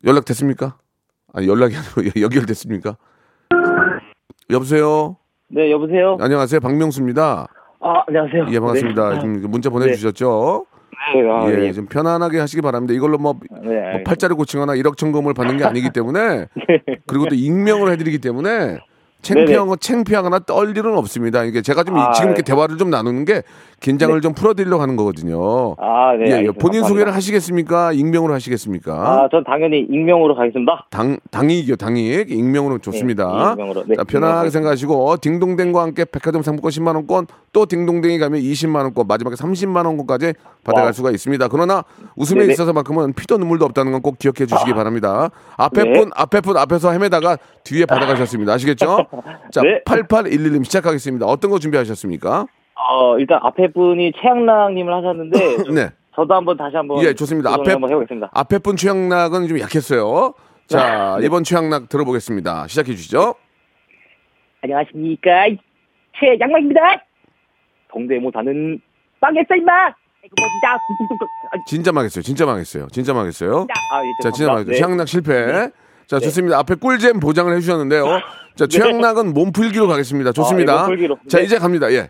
[0.05, 0.77] 연락 됐습니까?
[1.35, 2.97] 아니, 연락이 아니고 연결됐습니까?
[4.51, 5.17] 여보세요?
[5.49, 6.17] 네, 여보세요?
[6.21, 6.61] 안녕하세요.
[6.61, 7.49] 박명수입니다.
[7.81, 8.47] 아, 안녕하세요.
[8.51, 9.11] 예, 반갑습니다.
[9.11, 9.21] 네.
[9.21, 10.67] 지금 문자 보내주셨죠?
[11.15, 11.73] 네, 아, 예, 예.
[11.73, 12.93] 좀 편안하게 하시기 바랍니다.
[12.95, 14.03] 이걸로 뭐, 네, 뭐.
[14.05, 16.47] 팔자를 고치거나 1억 천금을 받는 게 아니기 때문에
[17.07, 18.79] 그리고 또 익명을 해드리기 때문에
[19.23, 21.43] 창피한 거 창피하거나 떨 일은 없습니다.
[21.45, 22.53] 이게 제가 좀 이- 아, 지금 이렇게 네.
[22.55, 23.43] 대화를 좀 나누는 게
[23.81, 25.75] 긴장을 좀 풀어드리려고 하는 거거든요.
[25.79, 26.27] 아, 네.
[26.27, 26.47] 예, 예.
[26.47, 26.89] 본인 감사합니다.
[26.89, 27.93] 소개를 하시겠습니까?
[27.93, 28.93] 익명으로 하시겠습니까?
[28.95, 30.87] 아, 전 당연히 익명으로 가겠습니다.
[30.91, 33.55] 당 당익이요, 당익 익명으로 좋습니다.
[33.57, 33.85] 네, 익명으로.
[33.87, 34.51] 네, 자, 편하게.
[34.51, 40.33] 생각하시고 딩동댕과 함께 백화점 상품권 10만 원권, 또 딩동댕이 가면 20만 원권, 마지막에 30만 원권까지
[40.65, 40.93] 받아갈 wow.
[40.93, 41.49] 수가 있습니다.
[41.49, 41.85] 그러나
[42.17, 42.53] 웃음에 네네.
[42.55, 45.29] 있어서만큼은 피도 눈물도 없다는 건 꼭 기억해 주시기 바랍니다.
[45.57, 45.93] 앞에 네.
[45.93, 48.53] 분 앞에 분 앞에서 헤매다가 뒤에 받아가셨습니다.
[48.53, 49.07] 아시겠죠?
[49.53, 49.83] 자, 네.
[49.85, 51.27] 8811님 시작하겠습니다.
[51.27, 52.47] 어떤 거 준비하셨습니까?
[52.75, 55.91] 어, 일단 앞에 분이 최양락님을 하셨는데, 저- 네.
[56.15, 57.03] 저도 한번 다시 한번.
[57.05, 57.53] 예, 좋습니다.
[57.55, 58.31] 앞에 한번 해보겠습니다.
[58.33, 60.35] 앞에 분 최양락은 좀 약했어요.
[60.67, 61.27] 자, 네.
[61.27, 62.67] 이번 최양락 들어보겠습니다.
[62.69, 63.35] 시작해 주시죠.
[64.63, 65.31] 안녕하십니까.
[66.19, 66.81] 최양락입니다.
[67.93, 68.81] 동대모 사는
[69.21, 69.73] 빵했어, 임마!
[71.67, 71.93] 진짜.
[71.93, 72.23] 망했어요.
[72.23, 72.89] 진짜 망했어요.
[72.91, 73.67] 진짜 망했어요.
[73.93, 74.51] 아, 예, 자, 진짜.
[74.53, 74.73] 망했어요.
[74.73, 74.77] 네.
[74.79, 75.71] 최양락 실패.
[76.09, 76.59] 자, 좋습니다.
[76.59, 78.05] 앞에 꿀잼 보장을 해주셨는데요.
[78.55, 80.33] 자, 최양락은 몸풀기로 가겠습니다.
[80.33, 80.73] 좋습니다.
[80.73, 81.19] 아, 예, 몸풀기로.
[81.29, 81.45] 자, 네.
[81.45, 81.93] 이제 갑니다.
[81.93, 82.09] 예.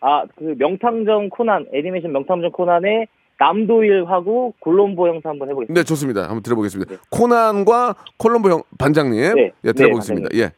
[0.00, 3.06] 아, 그 명탐정 코난, 애니메이션 명탐정 코난의
[3.38, 5.80] 남도일하고 콜롬보 형사 한번 해보겠습니다.
[5.80, 6.22] 네, 좋습니다.
[6.22, 6.96] 한번 들어보겠습니다.
[7.10, 9.34] 코난과 콜롬보 형 반장님.
[9.34, 9.52] 네.
[9.64, 10.28] 예, 들어보겠습니다.
[10.34, 10.50] 예.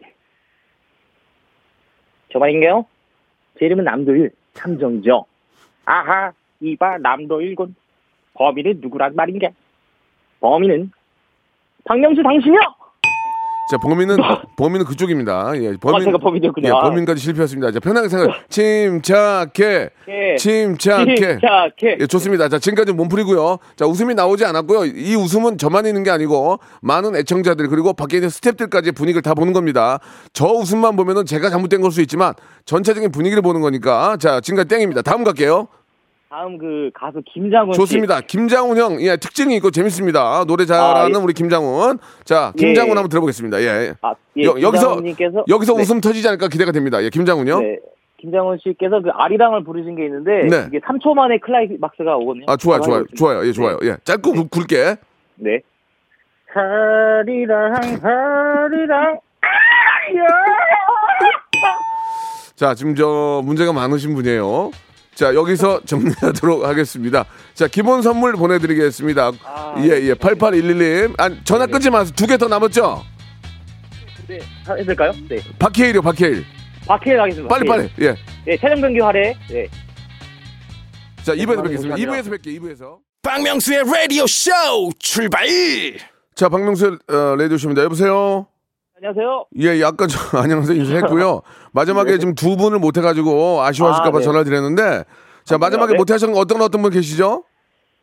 [2.32, 2.87] 저 말인가요?
[3.58, 5.26] 제 이름은 남도일, 탐정이죠.
[5.85, 7.74] 아하, 이봐 남도일군.
[8.35, 9.48] 범인은 누구란 말인가?
[10.40, 10.90] 범인은
[11.85, 12.59] 박명수 당신이요!
[13.71, 14.16] 자, 범인은,
[14.57, 15.53] 범인은 그쪽입니다.
[15.57, 16.14] 예, 범인.
[16.14, 16.68] 아, 범인이었군요.
[16.68, 17.71] 예, 범인까지 실패했습니다.
[17.71, 18.51] 자, 편하게 생각.
[18.51, 19.88] 침착해.
[20.09, 20.37] 예.
[20.37, 21.14] 침착해.
[21.14, 21.97] 침착해.
[22.01, 22.49] 예, 좋습니다.
[22.51, 23.59] 자, 지금까지 몸풀이고요.
[23.77, 24.85] 자, 웃음이 나오지 않았고요.
[24.87, 29.55] 이 웃음은 저만 있는 게 아니고 많은 애청자들 그리고 밖에 있는 스탭들까지 분위기를 다 보는
[29.55, 30.01] 겁니다.
[30.35, 32.35] 저 웃음만 보면은 제가 잘못된 걸 수 있지만
[32.66, 35.01] 전체적인 분위기를 보는 거니까 자, 지금까지 땡입니다.
[35.03, 35.68] 다음 갈게요.
[36.33, 37.79] 다음 그 가수 김장훈 씨.
[37.81, 38.23] 좋습니다.
[38.23, 40.45] 김장훈 형, 예, 특징이 있고 재밌습니다.
[40.47, 41.23] 노래 잘하는 아, 예.
[41.23, 41.99] 우리 김장훈.
[42.25, 42.95] 자, 김장훈 예, 예.
[42.95, 43.61] 한번 들어보겠습니다.
[43.61, 43.92] 예.
[44.01, 47.05] 아, 예, 여, 여기서 김장훈님께서 여기서 네, 웃음 터지지 않을까 기대가 됩니다.
[47.05, 47.61] 예, 김장훈요.
[47.61, 47.79] 네.
[48.18, 50.64] 김장훈 씨께서 그 아리랑을 부르신 게 있는데 네.
[50.68, 52.47] 이게 3초 만에 클라이막스가 오거든요.
[52.49, 53.05] 아, 좋아요, 좋아요.
[53.14, 53.79] 좋아요, 예, 좋아요.
[53.83, 54.97] 예, 짧고 굵- 굵게.
[55.35, 55.61] 네.
[56.47, 59.18] 하리랑 하리랑
[62.55, 64.71] 자, 지금 저 문제가 많으신 분이에요.
[65.22, 67.24] 자, 여기서 정리하도록 하겠습니다.
[67.54, 69.30] 자, 기본 선물 보내드리겠습니다.
[69.44, 71.14] 아, 예, 예, 8811님.
[71.16, 72.12] 아, 전화 끊지 마세요.
[72.16, 73.04] 두 개 더 남았죠?
[74.26, 74.40] 네.
[74.66, 75.12] 하- 해볼까요?
[75.28, 75.38] 네.
[75.61, 76.44] 박해일이요, 박해일.
[76.88, 77.54] 박해일 가겠습니다.
[77.54, 77.68] 빨리.
[77.68, 77.88] 빨리.
[78.00, 78.16] 예.
[78.44, 79.32] 네, 최종병기 활애.
[79.48, 79.68] 네.
[81.22, 81.94] 자, 2부에서 네, 뵙겠습니다.
[81.94, 82.12] 감사합니다.
[82.12, 82.96] 2부에서 뵐게요, 2부에서.
[83.22, 84.50] 박명수의 라디오 쇼
[84.98, 85.46] 출발
[86.35, 87.85] 자, 박명수 어, 레디오 쇼입니다.
[87.85, 88.48] 여보세요?
[89.02, 89.46] 안녕하세요.
[89.58, 91.42] 예, 약간 저 안녕하세요 인사했고요.
[91.72, 94.24] 마지막에 지금 두 분을 못 해가지고 아쉬워하실까봐 아, 네.
[94.24, 95.04] 전화를 드렸는데
[95.42, 95.98] 자 마지막에 네.
[95.98, 97.42] 못 하신 건 어떤 어떤 분 계시죠?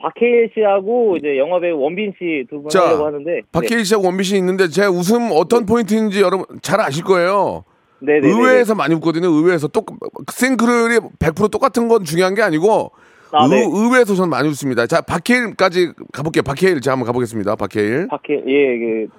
[0.02, 3.42] 박해일 씨하고 이제 영화배우 원빈 씨 두분 자, 하려고 하는데.
[3.54, 7.64] 박해일 씨하고 원빈 씨 있는데 제 웃음 어떤 포인트인지 여러분 잘 아실 거예요.
[8.00, 8.28] 네, 네, 네.
[8.30, 9.28] 의외에서 많이 웃거든요.
[9.28, 9.88] 의외에서 똑
[10.30, 12.92] 싱크를이 100% 똑같은 건 중요한 게 아니고
[13.32, 13.58] 아, 네.
[13.58, 14.86] 의, 의외에서 저는 많이 웃습니다.
[14.88, 16.44] 자 박해일까지 가볼게요.
[16.44, 17.56] 박해일 자 한번 가보겠습니다.
[17.56, 18.08] 박해일.
[18.10, 19.19] 박해 예, 그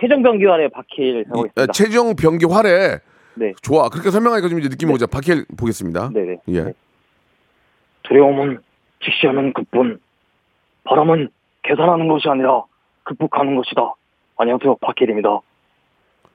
[0.00, 1.72] 최종병기 활애 박해일 아, 하겠습니다.
[1.72, 2.98] 최종 병기 활애
[3.34, 3.52] 네.
[3.62, 3.88] 좋아.
[3.88, 5.06] 그렇게 설명하니까 좀 이제 느낌이 오죠.
[5.06, 6.10] 박해일 보겠습니다.
[6.12, 6.36] 네, 네.
[6.48, 6.62] 예.
[6.64, 6.72] 네.
[8.04, 8.58] 두려움은
[9.04, 9.98] 직시하는 것뿐.
[10.84, 11.28] 바람은
[11.64, 12.62] 계산하는 것이 아니라
[13.02, 13.94] 극복하는 것이다.
[14.36, 15.40] 안녕하세요, 박해일입니다.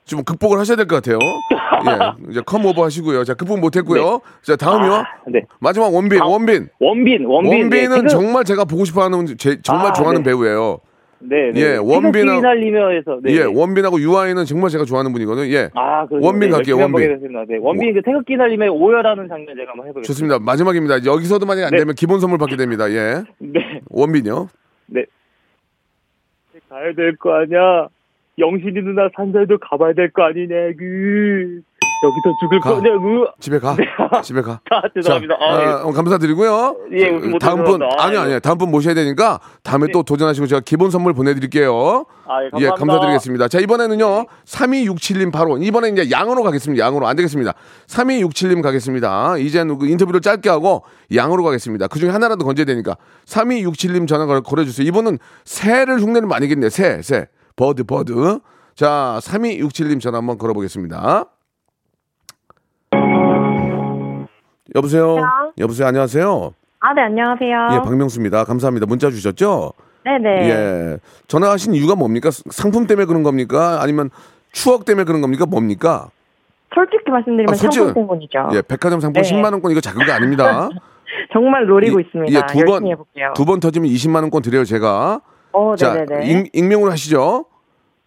[0.05, 1.19] 좀 극복을 하셔야 될 것 같아요.
[2.27, 3.23] 예, 이제 come over 하시고요.
[3.23, 4.19] 자, 극복 못했고요.
[4.41, 4.93] 자, 다음이요.
[4.93, 5.43] 아, 네.
[5.59, 6.19] 마지막 원빈.
[6.21, 6.67] 원빈.
[6.79, 7.51] 원빈, 원빈.
[7.61, 10.31] 원빈은 네, 태극- 정말 제가 보고 싶어하는, 제, 정말 아, 좋아하는 네.
[10.31, 10.79] 배우예요.
[11.23, 11.61] 네, 네.
[11.61, 13.33] 예, 원빈하고- 휘날리며에서 네.
[13.33, 13.45] 예, 네.
[13.45, 15.47] 원빈하고 유아인은 정말 제가 좋아하는 분이거든요.
[15.53, 16.25] 예, 아, 그렇죠.
[16.25, 17.19] 원빈 네, 갈게요, 원빈.
[17.47, 20.07] 네, 원빈 그 태극기 휘날리며 오열하는 장면 제가 한번 해 보겠습니다.
[20.07, 20.39] 좋습니다.
[20.39, 21.05] 마지막입니다.
[21.05, 21.77] 여기서도 만약에 안 네.
[21.77, 22.89] 되면 기본 선물 받게 됩니다.
[22.91, 24.49] 예, 네, 원빈이요.
[24.87, 25.05] 네.
[26.69, 27.87] 가야 될 거 아니야.
[28.39, 31.61] 영신이 누나 산자도 가봐야 될 거 아니냐, 그.
[32.03, 32.73] 여기서 죽을 가.
[32.73, 33.27] 거냐고.
[33.39, 33.75] 집에 가.
[34.23, 34.59] 집에 가.
[34.71, 35.37] 아, 죄송합니다.
[35.37, 35.65] 자, 아, 예.
[35.83, 36.75] 어, 감사드리고요.
[36.93, 38.39] 예, 못 다음 분, 해서 아니요, 아, 아니요.
[38.39, 42.05] 다음 분 모셔야 되니까 다음에 또 도전하시고 제가 기본 선물 보내드릴게요.
[42.25, 42.75] 아, 예, 예, 감사합니다.
[42.77, 43.47] 감사드리겠습니다.
[43.49, 46.83] 자, 이번에는요, 3267님 바로, 이번에 이제 양으로 가겠습니다.
[46.83, 47.05] 양으로.
[47.05, 47.53] 안 되겠습니다.
[47.85, 49.37] 3267님 가겠습니다.
[49.37, 51.85] 이제는 그 인터뷰를 짧게 하고 양으로 가겠습니다.
[51.87, 52.95] 그 중에 하나라도 건져야 되니까.
[53.27, 54.87] 3267님 전화 걸- 걸어주세요.
[54.87, 56.69] 이분은 새를 흉내를 많이 겠네요.
[56.71, 57.27] 새, 새.
[57.55, 58.39] 버드, 버드.
[58.75, 61.25] 자, 3267님 전화 한번 걸어보겠습니다.
[64.75, 65.17] 여보세요?
[65.57, 65.87] 여보세요?
[65.87, 66.53] 안녕하세요?
[66.79, 67.67] 아, 네, 안녕하세요.
[67.73, 68.45] 예, 박명수입니다.
[68.45, 68.85] 감사합니다.
[68.85, 69.73] 문자 주셨죠?
[70.03, 70.49] 네네.
[70.49, 70.97] 예.
[71.27, 72.29] 전화하신 이유가 뭡니까?
[72.31, 73.79] 상품 때문에 그런 겁니까?
[73.81, 74.09] 아니면
[74.51, 75.45] 추억 때문에 그런 겁니까?
[75.45, 76.09] 뭡니까?
[76.73, 78.49] 솔직히 말씀드리면 아, 솔직히- 상품 때문이죠.
[78.53, 79.29] 예, 백화점 상품 네.
[79.29, 80.69] 10만 원권 이거 작은 거 아닙니다.
[81.33, 82.33] 정말 노리고 이- 있습니다.
[82.39, 83.33] 예, 두 번, 해볼게요.
[83.35, 85.21] 두 번 터지면 20만 원권 드려요, 제가.
[85.53, 86.25] 어, 자, 네네네.
[86.27, 87.45] 익, 익명으로 하시죠.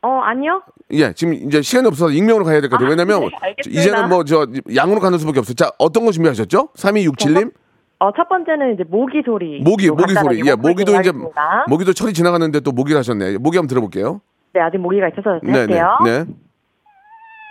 [0.02, 0.62] 어, 아니요.
[0.92, 2.88] 예, 지금 이제 시간이 없어서 익명으로 가야 될 것 같아요.
[2.88, 3.54] 아, 왜냐면 네.
[3.66, 5.54] 이제는 뭐 저 양으로 가는 수밖에 없어요.
[5.54, 6.68] 자, 어떤 거 준비하셨죠?
[6.76, 7.52] 3267님?
[8.00, 9.61] 어, 첫 번째는 이제 모기 소리.
[9.62, 10.42] 모기, 모기 소리.
[10.46, 11.64] 예, 모기도 이제 하겠습니다.
[11.68, 13.38] 모기도 철이 지나가는데 또 모기를 하셨네.
[13.38, 14.20] 모기 한번 들어볼게요.
[14.52, 15.88] 네, 아직 모기가 있어서 네, 네, 할게요.
[16.04, 16.24] 네.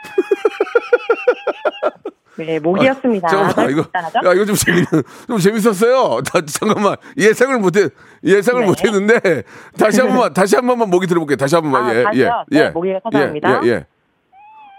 [2.38, 3.28] 네, 모기였습니다.
[3.28, 3.82] 잠깐만 이거?
[4.26, 4.88] 야 이거 좀 재밌는
[5.28, 6.22] 좀 재밌었어요.
[6.24, 7.90] 다, 잠깐만 예상을 못 해
[8.24, 8.68] 예상을 네.
[8.68, 9.44] 못 했는데
[9.78, 11.36] 다시 한 번만 다시 한 번만 모기 들어볼게요.
[11.38, 12.46] 다시 한 번만 아, 예, 다시요?
[12.52, 13.62] 예, 네, 모기가 찾아옵니다.
[13.64, 13.86] 예, 예, 예.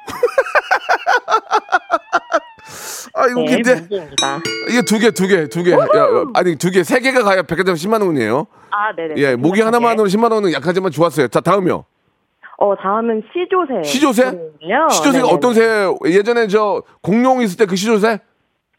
[3.17, 4.41] 아 이거 네, 근데 모기입니다.
[4.71, 5.77] 이게 두 개 두 개 두개
[6.35, 8.47] 아니 두 개 세 개가 가야 백화점 10만 원이에요.
[8.71, 9.15] 아, 네네.
[9.19, 11.29] 예 모기 하나만으로 10만 원은 약하지만 좋았어요.
[11.29, 11.85] 자 다음이요.
[12.59, 13.83] 어, 다음은 시조새.
[13.83, 14.23] 시조새?
[14.91, 15.33] 시조새가 네네네.
[15.35, 18.21] 어떤 새 예전에 저 공룡 있을 때 그 시조새?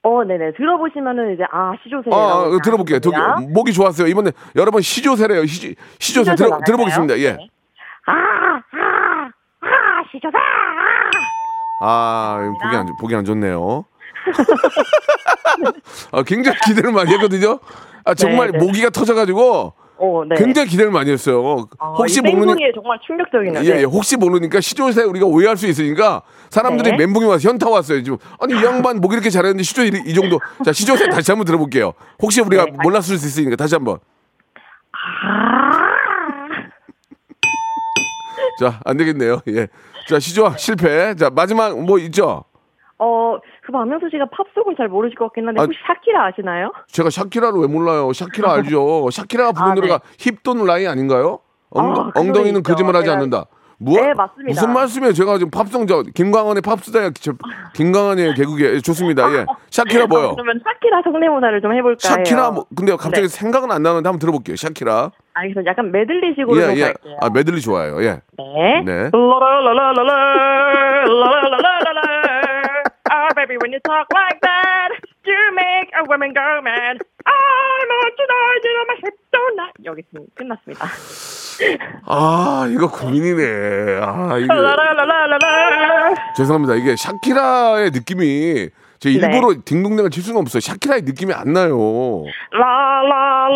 [0.04, 0.54] 어, 네네.
[0.56, 2.10] 들어보시면은 이제, 아, 시조새.
[2.14, 3.00] 아, 아, 들어볼게요.
[3.00, 3.18] 두 개.
[3.50, 4.08] 목이 좋았어요.
[4.08, 5.46] 이번에 여러 번 시조새래요.
[5.48, 6.60] 시, 시조새 시조새 들어?
[6.66, 7.18] 들어보겠습니다.
[7.20, 7.32] 예.
[7.34, 7.50] 네.
[8.06, 8.12] 아,
[9.62, 10.38] 아, 시조새!
[11.82, 13.86] 아, 보기 안, 좋- 보기 안 좋네요.
[16.12, 17.60] 아, 굉장히 기대를 많이 했거든요.
[18.06, 18.66] 아, 정말 네, 네.
[18.66, 20.36] 모기가 터져가지고 오, 네.
[20.36, 21.42] 굉장히 기대를 많이 했어요.
[21.80, 23.64] 어, 혹시 이 모르니 생분이 정말 충격적이네요.
[23.64, 23.80] 예, 네.
[23.80, 26.98] 예, 혹시 모르니까 시조새 우리가 오해할 수 있으니까 사람들이 네.
[26.98, 28.04] 멘붕이 와서 현타 왔어요.
[28.04, 30.40] 지금 아니 이 양반 목이 이렇게 잘했는데 시조 이, 이 정도.
[30.66, 31.94] 자 시조새 다시 한번 들어볼게요.
[32.22, 34.00] 혹시 우리가 네, 몰랐을 수 있으니까 다시 한번.
[38.60, 39.40] 자안 되겠네요.
[39.48, 39.68] 예.
[40.10, 41.16] 자 시조 실패.
[41.16, 42.44] 자 마지막 뭐 있죠?
[42.98, 46.71] 어, 그 박명수 씨가 팝송을 잘 모르실 것 같긴 한데 아, 혹시 샤키라 아시나요?
[46.88, 48.13] 제가 샤키라를 왜 몰라요?
[48.13, 49.10] 샤키라 알죠?
[49.12, 49.82] 샤키라가 부른 아, 네.
[49.82, 51.39] 노래가 Hips Don't Lie 아닌가요?
[51.71, 52.62] 엉, 아, 그 엉덩이는.
[52.62, 53.45] 거짓말하지 않는다.
[53.78, 53.99] 뭐?
[53.99, 54.47] 네, 맞습니다.
[54.47, 55.12] 무슨 말씀이에요?
[55.13, 57.34] 제가 지금 팝송 저 김광한의 팝스다 저
[57.74, 59.30] 김광한의 개국에 좋습니다.
[59.34, 59.45] 예.
[59.69, 60.28] 샤키라 뭐요?
[60.30, 61.97] 아, 그러면 샤키라 성대모사를 좀 해볼까요?
[61.99, 63.28] 샤키라 뭐 근데 갑자기 네.
[63.28, 64.56] 생각은 안 나는데 한번 들어볼게요.
[64.56, 65.12] 샤키라.
[65.34, 65.69] 알겠습니다.
[65.71, 66.82] 약간 메들리식으로 좀 예, 예.
[66.84, 67.17] 갈게요.
[67.19, 68.01] 아 메들리 좋아요.
[68.01, 68.21] 예.
[68.38, 68.82] 네.
[68.86, 69.10] 네.
[69.12, 70.13] 라라라라라라.
[71.06, 71.64] Ah,
[73.56, 74.89] baby, when you talk like that,
[75.26, 76.98] you make a woman go mad.
[77.26, 79.60] I'm on tonight, and my hip don't.
[79.86, 80.04] 여기.
[80.36, 80.86] 끝났습니다.
[82.06, 84.00] 아 이거 고민이네.
[84.02, 84.54] 아 이거.
[86.36, 86.76] 죄송합니다.
[86.76, 89.15] 이게 샤키라의 느낌이 제 네.
[89.15, 90.60] 일부러 딩동댕을 칠 수는 없어요.
[90.60, 92.24] 샤키라의 느낌이 안 나요.
[92.52, 93.54] 라라라라라라.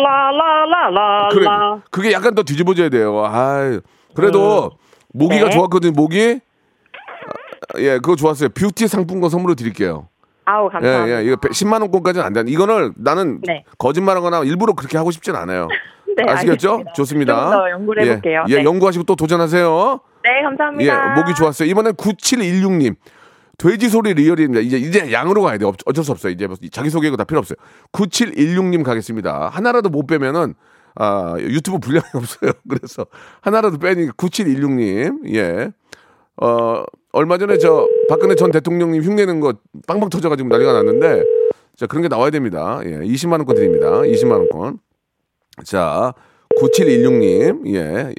[1.32, 1.46] 그래,
[1.90, 3.22] 그게 약간 더 뒤집어져야 돼요.
[3.24, 3.78] 아,
[4.14, 4.72] 그래도
[5.12, 5.50] 모기가 네.
[5.50, 5.92] 좋았거든요.
[5.92, 6.40] 모기.
[7.74, 8.48] 아, 예, 그거 좋았어요.
[8.50, 10.08] 뷰티 상품권 선물로 드릴게요.
[10.44, 11.18] 아우, 예, 감사합니다.
[11.20, 12.42] 예, 이거 10만 원권까지는 안 돼.
[12.46, 13.64] 이거는 나는 네.
[13.78, 15.68] 거짓말하거나 일부러 그렇게 하고 싶진 않아요.
[16.16, 16.68] 네, 아시겠죠?
[16.70, 16.92] 알겠습니다.
[16.94, 17.50] 좋습니다.
[17.50, 18.44] 좀더 연구를 예, 해볼게요.
[18.48, 18.64] 예, 네.
[18.64, 20.00] 연구하시고 또 도전하세요.
[20.24, 21.14] 네, 예, 감사합니다.
[21.20, 21.68] 목이 좋았어요.
[21.68, 22.96] 이번엔 9716님.
[23.58, 24.60] 돼지 소리 리얼입니다.
[24.62, 25.68] 이제 이제 양으로 가야 돼요.
[25.68, 26.32] 어- 어쩔 수 없어요.
[26.32, 27.56] 이제 뭐 자기 소개고 다 필요 없어요.
[27.92, 29.50] 9716님 가겠습니다.
[29.52, 30.54] 하나라도 못 빼면은
[30.96, 32.52] 아, 유튜브 분량이 없어요.
[32.68, 33.06] 그래서
[33.42, 35.34] 하나라도 빼니까 9716님.
[35.34, 35.70] 예.
[36.42, 39.54] 어, 얼마 전에 저 박근혜 전 대통령님 흉내는 거
[39.86, 41.24] 빵빵 터져 가지고 난리가 났는데
[41.76, 42.80] 자, 그런 게 나와야 됩니다.
[42.84, 42.98] 예.
[42.98, 44.02] 20만 원권 드립니다.
[44.02, 44.80] 20만 원권.
[45.64, 46.12] 자,
[46.60, 47.74] 9716님.
[47.74, 48.14] 예.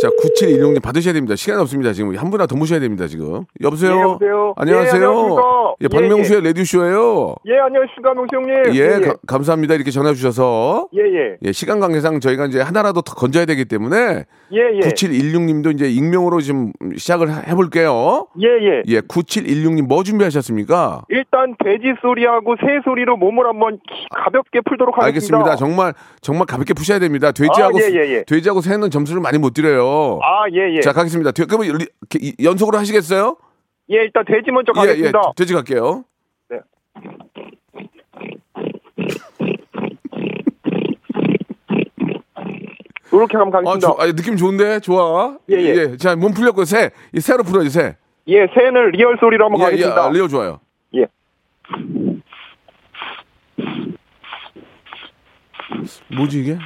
[0.00, 1.36] 자, 9716님 받으셔야 됩니다.
[1.36, 1.92] 시간이 없습니다.
[1.94, 3.06] 지금 한 분이나 더 모셔야 됩니다.
[3.06, 3.44] 지금.
[3.62, 3.96] 여보세요?
[3.96, 4.52] 예, 여보세요?
[4.56, 5.00] 안녕하세요.
[5.00, 5.74] 예, 안녕하십니까?
[5.80, 8.74] 예, 예, 박명수의 라디오쇼예요 예, 안녕하십니까, 명수 형님.
[8.74, 9.74] 예, 가- 감사합니다.
[9.74, 10.88] 이렇게 전화 주셔서.
[10.94, 11.36] 예, 예.
[11.42, 14.80] 예, 시간 관계상 저희가 이제 하나라도 더 건져야 되기 때문에 예, 예.
[14.80, 18.26] 9716님도 이제 익명으로 지금 시작을 해 볼게요.
[18.42, 18.82] 예, 예.
[18.88, 21.04] 예, 9716님 뭐 준비하셨습니까?
[21.08, 25.36] 일단 돼지 소리하고 새 소리로 몸을 한번 기- 가볍게 풀도록 하겠습니다.
[25.38, 25.56] 알겠습니다.
[25.56, 27.32] 정말 정말 가볍게 푸셔야 됩니다.
[27.32, 28.24] 돼지하고 아, 예, 예, 예.
[28.24, 29.85] 돼지하고 새는 점수를 많이 못 드려요.
[30.22, 30.80] 아, 예, 예.
[30.80, 31.32] 자, 가겠습니다.
[31.32, 33.36] 돼- 그러면 리- 연속으로 하시겠어요?
[33.90, 34.86] 예, 일단 돼지 먼저 예, 예.
[34.86, 35.20] 가겠습니다.
[35.36, 36.04] 돼지 갈게요.
[36.50, 36.58] 네.
[43.12, 43.86] 이렇게 하면 아, 가겠습니다.
[43.88, 44.80] 조, 아, 느낌 좋은데?
[44.80, 45.38] 좋아.
[45.50, 45.96] 예, 예.
[45.96, 46.90] 자, 몸 풀렸고 새.
[47.14, 47.96] 이 새로 풀어야지, 새.
[48.28, 49.70] 예, 새는 real 소리로 한번 예, 예.
[49.70, 50.04] 가겠습니다.
[50.04, 50.60] 아, real 좋아요.
[50.94, 51.06] 예.
[56.16, 56.58] 뭐지 이게?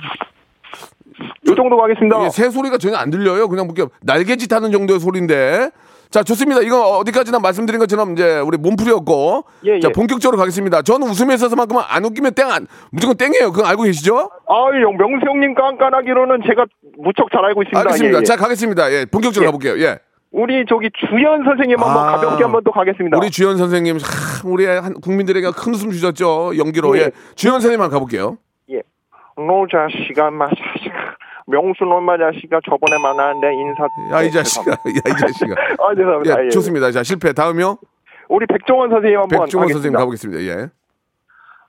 [1.49, 2.19] 이 정도 가겠습니다.
[2.21, 3.49] 이게 새 소리가 전혀 안 들려요.
[3.49, 5.71] 그냥 뭐 날개짓 하는 정도의 소리인데.
[6.11, 6.61] 자, 좋습니다.
[6.63, 9.45] 이거 어디까지나 말씀드린 것처럼 이제 우리 몸풀이였고.
[9.67, 9.81] 예, 예.
[9.81, 10.83] 자, 본격적으로 가겠습니다.
[10.83, 13.53] 저는 웃음에 있어서만큼은 안 웃기면 땡, 안, 무조건 땡이에요.
[13.53, 14.29] 그건 알고 계시죠?
[14.49, 16.67] 아유, 영- 명수 형님 깐깐하기로는 제가
[16.99, 17.79] 무척 잘 알고 있습니다.
[17.79, 18.19] 알겠습니다.
[18.19, 18.25] 예, 예.
[18.25, 18.93] 자, 가겠습니다.
[18.93, 19.47] 예, 본격적으로 예.
[19.53, 19.79] 가볼게요.
[19.87, 19.99] 예.
[20.33, 23.17] 우리 저기 주연 선생님 한번 아, 가볍게 한번 또 가겠습니다.
[23.17, 26.59] 우리 주연 선생님, 참, 우리 한 국민들에게 큰 웃음 주셨죠.
[26.59, 26.97] 연기로.
[26.99, 27.03] 예.
[27.03, 27.11] 예.
[27.37, 28.37] 주연 선생님 한번 가볼게요.
[28.71, 28.83] 예.
[29.37, 30.31] 마 자식아.
[31.51, 33.83] 명수 놈마 자식아 저번에 만났는데 인사.
[34.13, 34.71] 야, 이 네, 자식아.
[34.71, 35.55] 야, 이 자식아.
[35.83, 36.41] 아, 죄송합니다.
[36.41, 36.49] 예, 예.
[36.51, 36.91] 좋습니다.
[36.93, 37.33] 자, 실패.
[37.33, 37.77] 다음이요.
[38.29, 39.73] 우리 백종원 선생님 한번 백종원 가겠습니다.
[39.75, 40.43] 선생님 가보겠습니다.
[40.45, 40.69] 예.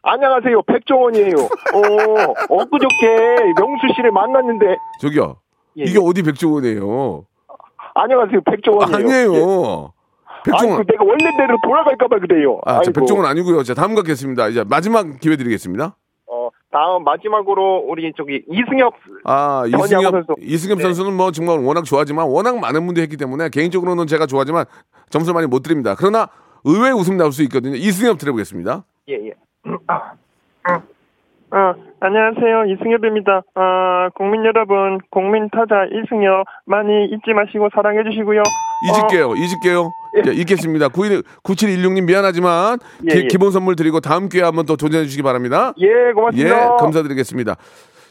[0.04, 0.62] 안녕하세요.
[0.63, 1.36] 백종원이에요.
[1.74, 5.38] 어, 엊그저께 명수 씨를 만났는데 저기요.
[5.80, 7.26] 예, 이게 어디 백종원이에요?
[7.96, 8.41] 안녕하세요.
[8.41, 8.96] 백종원이에요.
[8.96, 9.34] 아니에요.
[9.34, 10.02] 예.
[10.44, 10.80] 백종원.
[10.80, 12.60] 아이고, 내가 원래대로 돌아갈까 봐 그래요.
[12.65, 12.94] 아, 저 아이고.
[12.94, 13.63] 백종원 아니고요.
[13.63, 14.48] 자, 다음 가겠습니다.
[14.50, 15.96] 이제 마지막 기회 드리겠습니다.
[16.71, 18.93] 어, 다음 마지막으로 우리 저기 이승엽
[19.25, 20.36] 아, 이승엽, 선수.
[20.39, 20.84] 이승엽 네.
[20.84, 24.65] 선수는 뭐 정말 워낙 좋아하지만 워낙 많은 분들이 했기 때문에 개인적으로는 제가 좋아하지만
[25.10, 25.95] 점수 많이 못 드립니다.
[25.97, 26.29] 그러나
[26.63, 27.75] 의외의 웃음 나올 수 있거든요.
[27.75, 28.84] 이승엽 드려보겠습니다.
[29.10, 29.34] 예, 예.
[31.53, 32.65] 어, 안녕하세요.
[32.73, 33.43] 이승엽입니다.
[33.55, 38.41] 아, 국민 여러분, 국민 타자 이승엽 많이 잊지 마시고 사랑해 주시고요.
[38.87, 39.35] 잊을게요.
[39.35, 39.91] 잊을게요.
[40.17, 40.21] 예.
[40.23, 40.87] 자, 잊겠습니다.
[40.87, 43.27] 91, 9716님 미안하지만 예, 기, 예.
[43.27, 45.73] 기본 선물 드리고 다음 기회에 한번 또 도전해 주시기 바랍니다.
[45.81, 46.77] 예, 예, 고맙습니다.
[46.77, 47.55] 감사드리겠습니다.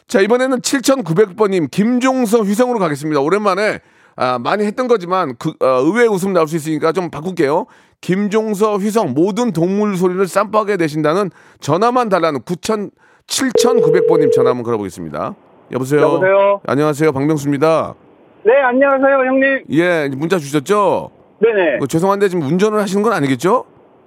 [0.07, 3.21] 자, 이번에는 7,900번님, 김종서 휘성으로 가겠습니다.
[3.21, 3.79] 오랜만에,
[4.17, 7.67] 아, 많이 했던 거지만, 그, 어, 의외의 웃음 나올 수 있으니까 좀 바꿀게요.
[8.03, 12.91] 김종서 휘성, 모든 동물 소리를 쌈박에 내신다는 전화만 달라는 9,000,
[13.31, 15.35] 7,900번님 전화 한번 걸어보겠습니다.
[15.73, 16.01] 여보세요?
[16.03, 16.61] 여보세요?
[16.67, 17.13] 안녕하세요.
[17.13, 17.95] 박명수입니다.
[18.45, 19.65] 네, 안녕하세요, 형님.
[19.71, 21.11] 예, 문자 주셨죠?
[21.41, 21.79] 네네.
[21.79, 23.65] 그 죄송한데 지금 운전을 하시는 건 아니겠죠?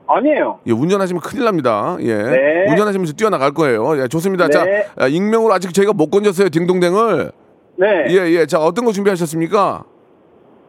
[0.08, 0.60] 아니에요.
[0.68, 1.96] 예, 운전하시면 큰일 납니다.
[2.02, 2.16] 예.
[2.16, 2.66] 네.
[2.70, 3.98] 운전하시면서 뛰어나갈 거예요.
[4.02, 4.50] 예, 좋습니다.
[4.50, 4.86] 자, 네.
[4.98, 6.50] 아, 익명으로 아직 저희가 못 건졌어요.
[6.50, 7.32] 딩동댕을.
[7.78, 7.88] 네.
[8.10, 8.46] 예, 예.
[8.46, 9.84] 자, 어떤 거 준비하셨습니까?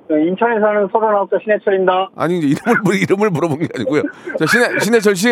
[0.08, 2.10] 저 인천에 사는 39살 신해철입니다.
[2.14, 4.02] 아니, 이제 이름을, 물- 이름을 물어본 게 아니고요.
[4.38, 5.28] 자, 신해, 신해철 씨.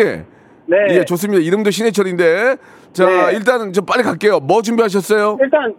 [0.65, 0.77] 네.
[0.89, 1.41] 예, 좋습니다.
[1.41, 2.57] 이름도 신해철인데.
[2.93, 3.33] 자, 네.
[3.33, 4.39] 일단은 좀 빨리 갈게요.
[4.39, 5.37] 뭐 준비하셨어요?
[5.41, 5.75] 일단,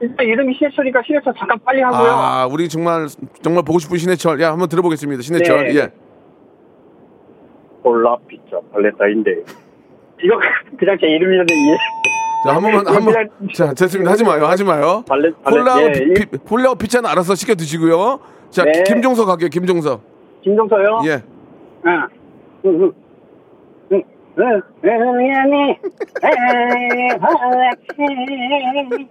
[0.00, 2.10] 일단 이름이 신해철이니까 신해철 잠깐 빨리 하고요.
[2.10, 3.06] 아, 우리 정말,
[3.42, 4.40] 정말 보고 싶은 신해철.
[4.40, 5.22] 야, 한번 들어보겠습니다.
[5.22, 5.68] 신해철.
[5.68, 5.76] 네.
[5.76, 5.88] 예.
[7.82, 9.30] 볼라 피자 발레타인데.
[10.22, 10.38] 이거
[10.78, 11.76] 그냥 제 이름이는데 이해.
[12.44, 13.14] 자, 한 번만, 한 번.
[13.54, 14.10] 자, 됐습니다.
[14.10, 14.46] 하지 마요.
[14.46, 15.04] 하지 마요.
[15.08, 18.18] 발레, 발레, 홀라우, 예, 피, 피, 홀라우 피자는 알아서 시켜 드시고요.
[18.50, 18.82] 자, 네.
[18.86, 19.48] 김종서 갈게요.
[19.48, 20.00] 김종서.
[20.42, 21.00] 김종서요?
[21.06, 21.12] 예.
[21.84, 22.08] 아.
[22.64, 22.82] 응, 응.
[22.82, 22.92] 응,
[24.36, 25.80] 미안해.
[26.22, 29.08] 에이, 발레티.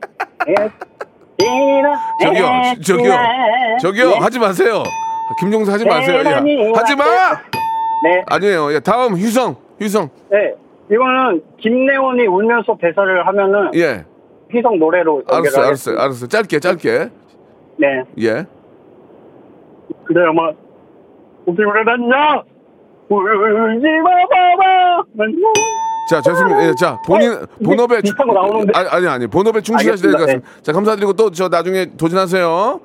[2.22, 2.48] 저기요,
[2.82, 3.14] 저기요,
[3.82, 4.18] 저기요, 네.
[4.20, 4.84] 하지 마세요.
[5.40, 6.22] 김종서 하지 마세요.
[6.26, 6.72] 예.
[6.76, 7.04] 하지 마!
[8.04, 8.24] 네.
[8.28, 8.72] 아니에요.
[8.74, 10.10] 예, 다음, 휴성, 휴성.
[10.30, 10.54] 네.
[10.92, 14.06] 이거는 김래원이 울면서 대사를 하면은 예.
[14.54, 16.04] 희성 노래로 알았어요, 하겠습니다.
[16.04, 16.28] 알았어요.
[16.30, 17.10] 짧게, 짧게.
[17.78, 18.04] 네.
[18.20, 18.46] 예.
[20.04, 20.50] 그래 아마
[21.48, 22.44] 어디 그랬냐?
[23.10, 25.04] 울지 마 봐봐.
[26.10, 26.68] 자, 좋습니다.
[26.68, 27.98] 예, 자, 본인, 본업에.
[27.98, 28.02] 어?
[28.02, 28.72] 비슷한 거 나오는데.
[28.78, 29.28] 아니, 아니, 아니.
[29.28, 30.26] 본업에 충실하셔야 될 것.
[30.26, 30.48] 같습니다.
[30.62, 32.80] 자, 감사드리고 또 저 나중에 도전하세요.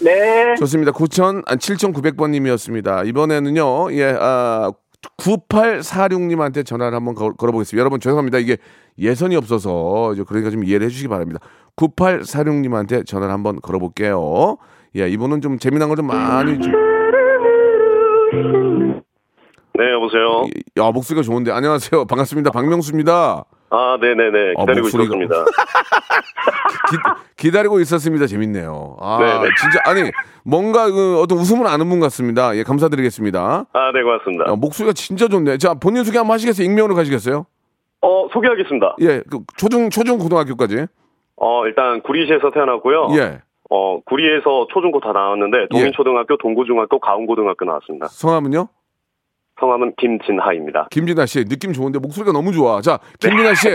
[0.00, 0.54] 네.
[0.56, 0.92] 좋습니다.
[0.92, 3.06] 9천, 아, 7,900번님이었습니다.
[3.06, 4.70] 이번에는요, 예, 아,
[5.16, 7.80] 9846님한테 전화를 한번 걸, 걸어보겠습니다.
[7.80, 8.38] 여러분, 죄송합니다.
[8.38, 8.58] 이게
[8.98, 11.40] 예선이 없어서, 그러니까 좀 이해를 해주시기 바랍니다.
[11.76, 14.56] 9846님한테 전화를 한번 걸어볼게요.
[14.96, 16.58] 예, 이분은 좀 재미난 걸 좀 많이.
[16.60, 16.72] 좀,
[19.78, 20.42] 네, 여보세요.
[20.76, 21.52] 야, 목소리가 좋은데.
[21.52, 22.04] 안녕하세요.
[22.06, 22.50] 반갑습니다.
[22.50, 23.44] 박명수입니다.
[23.70, 24.54] 아, 네네네.
[24.56, 25.34] 아, 기다리고 목소리가- 있었습니다.
[27.36, 28.26] 기, 다리고 있었습니다.
[28.26, 28.96] 재밌네요.
[29.00, 29.54] 아, 네네.
[29.60, 30.10] 진짜, 아니,
[30.44, 32.56] 뭔가 그 어떤 웃음을 아는 분 같습니다.
[32.56, 33.66] 예, 감사드리겠습니다.
[33.72, 34.46] 아, 네, 고맙습니다.
[34.50, 35.58] 야, 목소리가 진짜 좋네.
[35.58, 36.64] 자, 본인 소개 한번 하시겠어요?
[36.66, 37.46] 익명으로 가시겠어요?
[38.00, 38.96] 어, 소개하겠습니다.
[39.02, 40.86] 예, 그 초중, 초중 고등학교까지.
[41.36, 43.08] 어, 일단 구리시에서 태어났고요.
[43.16, 43.42] 예.
[43.70, 48.06] 어, 구리에서 초중고 다 나왔는데 동인초등학교, 동구중학교, 가운고등학교 나왔습니다.
[48.08, 48.66] 성함은요?
[49.60, 50.88] 성함은 김진하입니다.
[50.90, 51.44] 김진아 씨.
[51.44, 52.80] 느낌 좋은데 목소리가 너무 좋아.
[52.80, 53.68] 자, 김진아 씨.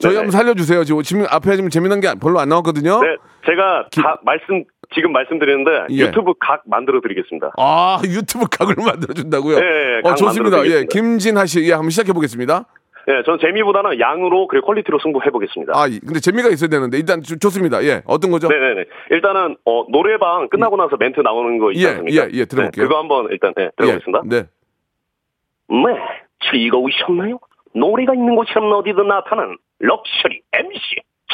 [0.00, 0.16] 저희 네네.
[0.16, 0.84] 한번 살려주세요.
[0.84, 3.00] 지금, 지금 앞에 지금 재미난 게 별로 안 나왔거든요.
[3.02, 4.64] 네, 제가 다 말씀
[4.94, 6.06] 지금 말씀드렸는데 예.
[6.06, 7.52] 유튜브 각 만들어 드리겠습니다.
[7.58, 9.58] 아, 유튜브 각을 만들어 준다고요?
[9.58, 10.64] 네, 네, 어, 각 좋습니다.
[10.66, 10.84] 예.
[10.88, 11.64] 김진아 씨.
[11.68, 12.64] 예, 한번 시작해 보겠습니다.
[13.08, 15.72] 네, 저는 재미보다는 양으로 그리고 quality로 승부해 보겠습니다.
[15.74, 16.96] 아, 이- 근데 재미가 있어야 되는데.
[16.98, 17.82] 일단 좋- 좋습니다.
[17.82, 18.48] 예, 어떤 거죠?
[18.48, 18.84] 네네네.
[19.10, 22.24] 일단은 어, 노래방 끝나고 나서 멘트 나오는 거 있지 예, 않습니까?
[22.24, 22.84] 예, 예, 들어볼게요.
[22.84, 24.22] 네, 그거 한번 일단 네, 들어보겠습니다.
[24.26, 24.46] 예, 네.
[25.68, 27.38] 네, 즐거우셨나요?
[27.74, 30.78] 노래가 있는 곳이라면 어디든 나타나는 luxury MC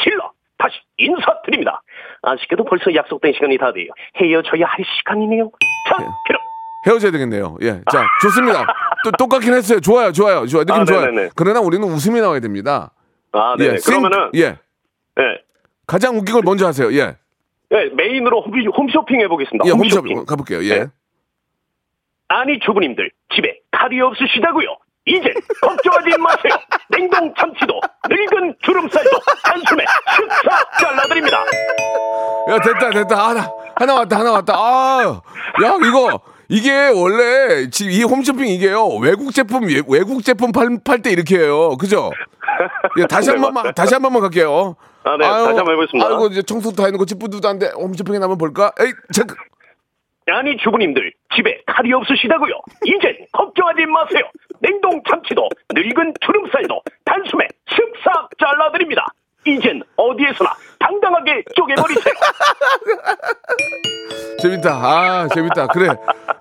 [0.03, 1.81] 킬러 다시 인사드립니다.
[2.21, 3.87] 아쉽게도 벌써 약속된 시간이 다 돼요.
[4.17, 5.49] 헤어져야 할 시간이네요.
[5.89, 6.05] 자, 예.
[6.27, 6.41] 그럼
[6.87, 7.57] 헤어져야 되겠네요.
[7.61, 7.81] 예.
[7.91, 8.65] 자, 좋습니다.
[9.03, 9.79] 또 똑같긴 했어요.
[9.79, 10.45] 좋아요, 좋아요.
[10.45, 10.65] 좋아요.
[10.65, 11.05] 느낌 아, 좋아요.
[11.07, 11.29] 네네네.
[11.35, 12.91] 그러나 우리는 웃음이 나와야 됩니다.
[13.31, 13.65] 아, 네.
[13.73, 14.49] 예, 싱- 그러면은 예.
[15.15, 15.23] 네.
[15.87, 16.91] 가장 웃긴 걸 먼저 하세요.
[16.93, 17.15] 예.
[17.69, 19.65] 네, 메인으로 홈, 홈쇼핑 해보겠습니다.
[19.67, 20.17] 예, 홈쇼핑.
[20.17, 20.63] 홈쇼핑 가볼게요.
[20.63, 20.79] 예.
[20.79, 20.85] 네.
[22.27, 24.67] 아니 주부님들 집에 칼이 없으시다고요?
[25.07, 26.53] 이제 걱정하지 마세요.
[26.89, 29.09] 냉동 참치도 늙은 주름살도
[29.43, 31.37] 단숨에 쓱싹 잘라드립니다.
[32.49, 33.29] 야, 됐다, 됐다.
[33.29, 34.53] 하나, 하나 왔다, 하나 왔다.
[34.55, 35.21] 아,
[35.63, 38.87] 야, 이거, 이게 원래, 지금 이 홈쇼핑 이게요.
[38.97, 41.75] 외국 제품, 예- 외국 제품 팔, 팔때 이렇게 해요.
[41.77, 42.11] 그죠?
[42.97, 43.81] 예, 다시 한 네, 번만, 맞습니다.
[43.81, 44.75] 다시 한 번만 갈게요.
[45.03, 46.07] 아, 네, 다시 한번 해보겠습니다.
[46.07, 47.71] 아이고, 이제 청소도 다 했는 거안 돼.
[47.75, 48.71] 홈쇼핑에 한번 볼까?
[48.79, 49.37] 에이, 잠깐.
[50.31, 52.53] 아니 주부님들 집에 칼이 없으시다고요?
[52.85, 54.23] 이젠 걱정하지 마세요.
[54.59, 59.05] 냉동 참치도 늙은 주름살도 단숨에 쓱싹 잘라드립니다.
[59.45, 62.13] 이젠 어디에서나 당당하게 쪼개버리세요.
[64.41, 64.71] 재밌다.
[64.73, 65.67] 아, 재밌다.
[65.67, 65.89] 그래.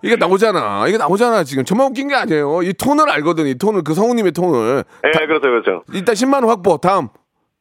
[0.03, 0.87] 이게 나오잖아.
[0.88, 1.64] 이게 나오잖아, 지금.
[1.64, 2.62] 저만 웃긴 게 아니에요.
[2.62, 3.83] 이 톤을 알거든, 이 톤을.
[3.85, 4.85] 그 성우님의 톤을.
[5.03, 5.82] 네, 그렇죠, 그렇죠.
[5.93, 6.78] 일단 10만 원 확보.
[6.78, 7.09] 다음.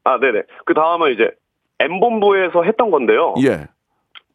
[0.05, 0.43] 아, 네네.
[0.65, 1.30] 그 다음은 이제
[1.80, 3.36] M본부에서 했던 건데요.
[3.45, 3.67] 예.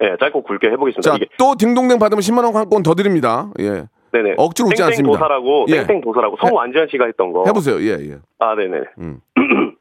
[0.00, 1.10] 네, 짧고 굵게 해보겠습니다.
[1.10, 3.50] 자, 이게 또 딩동댕 받으면 10만 원 환권 더 드립니다.
[3.58, 3.86] 예.
[4.12, 4.34] 네네.
[4.38, 5.18] 억지로 웃지 않습니다.
[5.18, 5.84] 도사라고 예.
[5.86, 7.44] 땡땡 도사라고 성완지현 씨가 했던 거.
[7.46, 7.80] 해보세요.
[7.82, 8.18] 예, 예.
[8.38, 8.78] 아, 네네.
[8.98, 9.20] 음.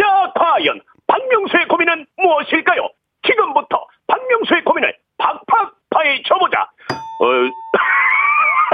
[0.00, 2.88] 자, 과연 박명수의 고민은 무엇일까요?
[3.26, 6.60] 지금부터 박명수의 고민을 팍팍 파헤쳐보자.
[7.20, 7.26] 어,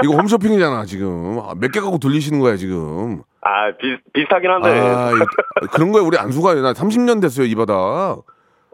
[0.03, 1.39] 이거 홈쇼핑이잖아, 지금.
[1.39, 3.21] 아, 몇개 갖고 돌리시는 거야, 지금.
[3.41, 4.69] 아, 비, 비슷하긴 한데.
[4.69, 6.61] 아, 이- 그런 거에 우리 안 속아요.
[6.61, 8.21] 나 30년 됐어요, 이 바닥.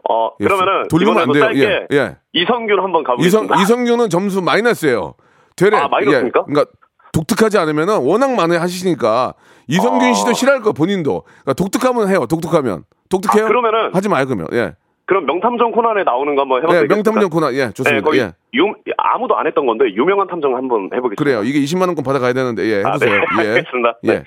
[0.08, 1.44] 어, 예, 그러면은 돌리면 안 돼요.
[1.44, 2.16] 짧게 예, 예.
[2.32, 3.60] 이성균 한번 이성, 가보겠습니다.
[3.62, 5.14] 이성규는 점수 마이너스예요.
[5.56, 5.76] 되래.
[5.76, 6.40] 아, 마이너스입니까?
[6.40, 6.70] 예, 그러니까
[7.12, 9.34] 독특하지 않으면은 워낙 많이 하시니까
[9.68, 10.12] 이성균 아.
[10.12, 11.22] 씨도 싫어할 거 본인도.
[11.22, 12.26] 그러니까 독특하면 해요.
[12.28, 12.84] 독특하면.
[13.08, 13.46] 독특해요?
[13.46, 14.48] 아, 그러면은- 하지 마요, 그러면.
[14.52, 14.74] 예.
[15.06, 16.82] 그럼 명탐정 코난에 나오는 거 한번 해봐도 예?
[16.84, 17.92] 명탐정 코난, 예, 좋습니다.
[17.94, 18.32] 네, 거기 예.
[18.54, 21.22] 유, 아무도 안 했던 건데 유명한 탐정 한번 해보겠습니다.
[21.22, 21.42] 그래요.
[21.44, 23.12] 이게 20만 원권 받아가야 되는데, 예, 아, 해보세요.
[23.38, 23.48] 네, 예.
[23.54, 23.98] 알겠습니다.
[24.02, 24.24] 네.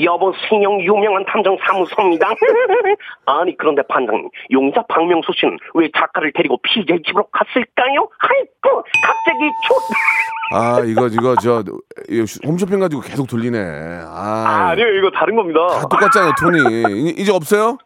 [0.00, 0.04] 예.
[0.04, 2.28] 여보 신용 유명한 탐정 사무소입니다.
[3.26, 8.08] 아니 그런데 반장님 용자 박명수 씨는 왜 작가를 데리고 피제 집으로 갔을까요?
[8.18, 9.38] 아이고 갑자기
[9.68, 9.74] 초...
[10.52, 11.62] 아, 이거, 이거, 저,
[12.44, 13.56] 홈쇼핑 가지고 계속 돌리네.
[14.04, 15.64] 아, 아, 아니요 이거 다른 겁니다.
[15.68, 17.08] 다 똑같잖아요, 톤이.
[17.10, 17.78] 이- 이제 없어요?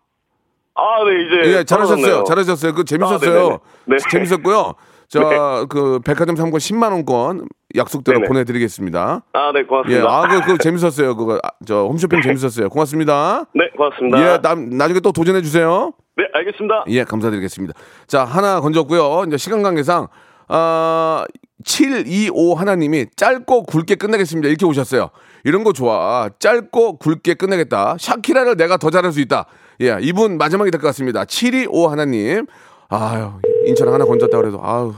[0.75, 2.25] 아, 네 이제 예, 잘하셨어요.
[2.25, 2.73] 잘하셨어요.
[2.73, 3.35] 그 아, 재밌었어요.
[3.35, 3.59] 네네네.
[3.85, 3.97] 네.
[4.11, 4.73] 재밌었고요.
[5.09, 7.47] 저, 그, 백화점 상권 10만 원권
[7.77, 8.29] 약속대로 네네.
[8.29, 9.23] 보내드리겠습니다.
[9.33, 10.09] 아, 네 예, 고맙습니다.
[10.09, 11.17] 아, 그, 그 재밌었어요.
[11.17, 12.69] 그거, 아, 저, 홈쇼핑 재밌었어요.
[12.69, 13.47] 고맙습니다.
[13.55, 14.19] 네 고맙습니다.
[14.21, 15.93] 예, 나, 나중에 또 도전해주세요.
[16.17, 16.85] 네 알겠습니다.
[16.89, 17.75] 예, 감사드리겠습니다.
[18.07, 19.25] 자, 하나 건졌고요.
[19.27, 20.07] 이제 시간 관계상,
[20.49, 21.25] 아,
[21.65, 24.49] 725 하나님이 짧고 굵게 끝내겠습니다.
[24.49, 25.11] 이렇게 오셨어요.
[25.45, 26.29] 이런 거 좋아.
[26.39, 27.97] 짧고 굵게 끝내겠다.
[27.99, 29.47] 샤키라를 내가 더 잘할 수 있다.
[29.81, 31.25] 예, 이분 마지막이 될 것 같습니다.
[31.25, 32.47] 725 하나님.
[32.91, 33.31] 아유,
[33.67, 34.93] 인천 하나 건졌다 그래도, 아유.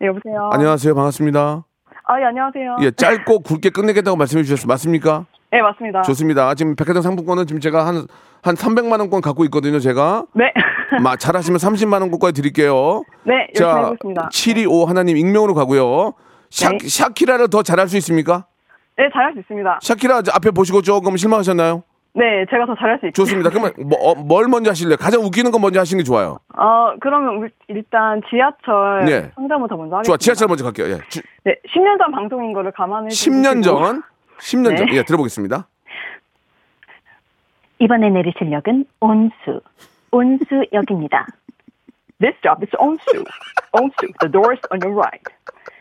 [0.00, 0.50] 네, 여보세요.
[0.52, 0.94] 안녕하세요.
[0.94, 1.64] 반갑습니다.
[2.04, 2.76] 아, 예, 안녕하세요.
[2.82, 4.68] 예, 짧고 굵게 끝내겠다고 말씀해 주셨어요.
[4.68, 5.26] 맞습니까?
[5.50, 6.02] 네, 맞습니다.
[6.02, 6.54] 좋습니다.
[6.54, 8.06] 지금 백화점 상품권은 지금 제가 한,
[8.42, 10.24] 한 300만 원권 갖고 있거든요, 제가.
[10.34, 10.52] 네.
[11.02, 13.02] 마, 잘하시면 30만 원권까지 드릴게요.
[13.24, 14.28] 네, 열심히 자, 해보겠습니다.
[14.30, 16.12] 725 하나님 익명으로 가고요.
[16.50, 16.78] 샤, 네.
[16.80, 18.46] 샤키라를 더 잘할 수 있습니까?
[18.96, 19.78] 네, 잘할 수 있습니다.
[19.82, 21.82] 샤키라 저 앞에 보시고 조금 실망하셨나요?
[22.18, 23.14] 네, 제가 더 잘할 수 있습니다.
[23.16, 23.50] 좋습니다.
[23.50, 24.96] 그러면 뭐, 어, 뭘 먼저 하실래요?
[24.96, 26.38] 가장 웃기는 거 먼저 하시는 게 좋아요.
[26.56, 29.30] 어, 그러면 일단 지하철 네.
[29.36, 30.02] 성대모사 먼저 하겠습니다.
[30.02, 30.86] 좋아, 지하철 먼저 갈게요.
[30.88, 30.98] 예.
[31.08, 34.02] 주- 네, 10년 전 방송인 거를 감안해 10년 전,
[34.40, 34.96] 10년 전, 네.
[34.96, 35.68] 예, 들어보겠습니다.
[37.78, 39.60] 이번에 내리실 역은 온수,
[40.10, 41.26] 온수역입니다.
[42.20, 43.04] This stop is 온수.
[43.72, 43.94] 온수.
[44.20, 45.22] The doors on your right.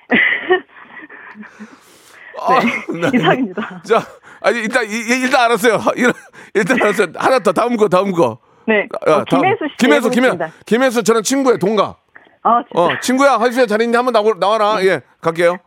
[2.94, 3.82] 네, 이상입니다.
[3.84, 4.00] 자,
[4.42, 5.80] 아니, 일단, 일단 알았어요.
[5.98, 6.14] 일-
[6.54, 7.08] 일단 알았어요.
[7.16, 8.38] 하나 더, 다음 거, 다음 거.
[8.66, 9.42] 네, 아, 어, 다음.
[9.42, 9.78] 김혜수 씨.
[9.78, 10.34] 김혜수, 김혜수.
[10.34, 10.64] 해보겠습니다.
[10.66, 11.98] 김혜수, 저랑 친구예요, 동갑.
[12.44, 12.82] 아, 진짜.
[12.82, 13.96] 어, 친구야, 하수야 잘 있니?
[13.96, 14.78] 한번 나오, 나와라.
[14.84, 15.58] 예, 갈게요.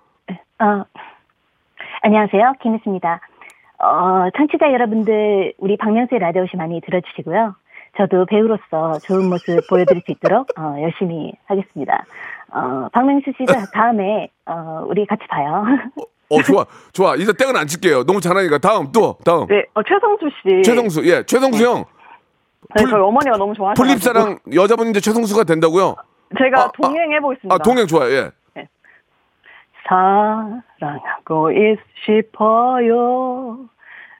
[0.60, 0.84] 어,
[2.02, 2.54] 안녕하세요.
[2.62, 3.20] 김혜수입니다.
[3.82, 7.54] 어, 청취자 여러분들, 우리 박명수의 라디오시 많이 들어주시고요.
[7.96, 12.04] 저도 배우로서 좋은 모습 보여드릴 수 있도록 어, 열심히 하겠습니다.
[12.52, 15.64] 어, 박명수 씨도 다음에 어, 우리 같이 봐요.
[16.30, 17.16] 어, 좋아, 좋아.
[17.16, 18.04] 이제 땡은 안 칠게요.
[18.04, 18.58] 너무 잘하니까.
[18.58, 19.46] 다음, 또, 다음.
[19.48, 20.62] 네, 어, 최성수 씨.
[20.62, 21.84] 최성수, 예, 최성수 형.
[22.76, 23.82] 네, 저희 어머니가 너무 좋아하셔서.
[23.82, 25.96] 풀립사랑 여자분인데 최성수가 된다고요?
[26.38, 27.52] 제가 아, 동행 해 보겠습니다.
[27.54, 28.30] 아, 동행 좋아요, 예.
[29.88, 33.58] 사랑하고 있 싶어요.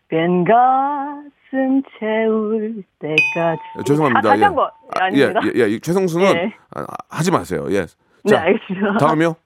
[0.08, 3.60] 빈 가슴 채울 때까지.
[3.78, 4.18] 예, 죄송합니다.
[4.18, 4.44] 아, 다시 예.
[4.46, 4.66] 한 번.
[4.66, 5.40] 아, 아 닙니다.
[5.44, 5.78] 예, 예, 예.
[5.78, 6.52] 최성수는 예.
[6.74, 7.66] 아, 하지 마세요.
[7.70, 7.86] 예.
[8.24, 8.98] 네, 알겠습니다.
[8.98, 9.36] 다음이요?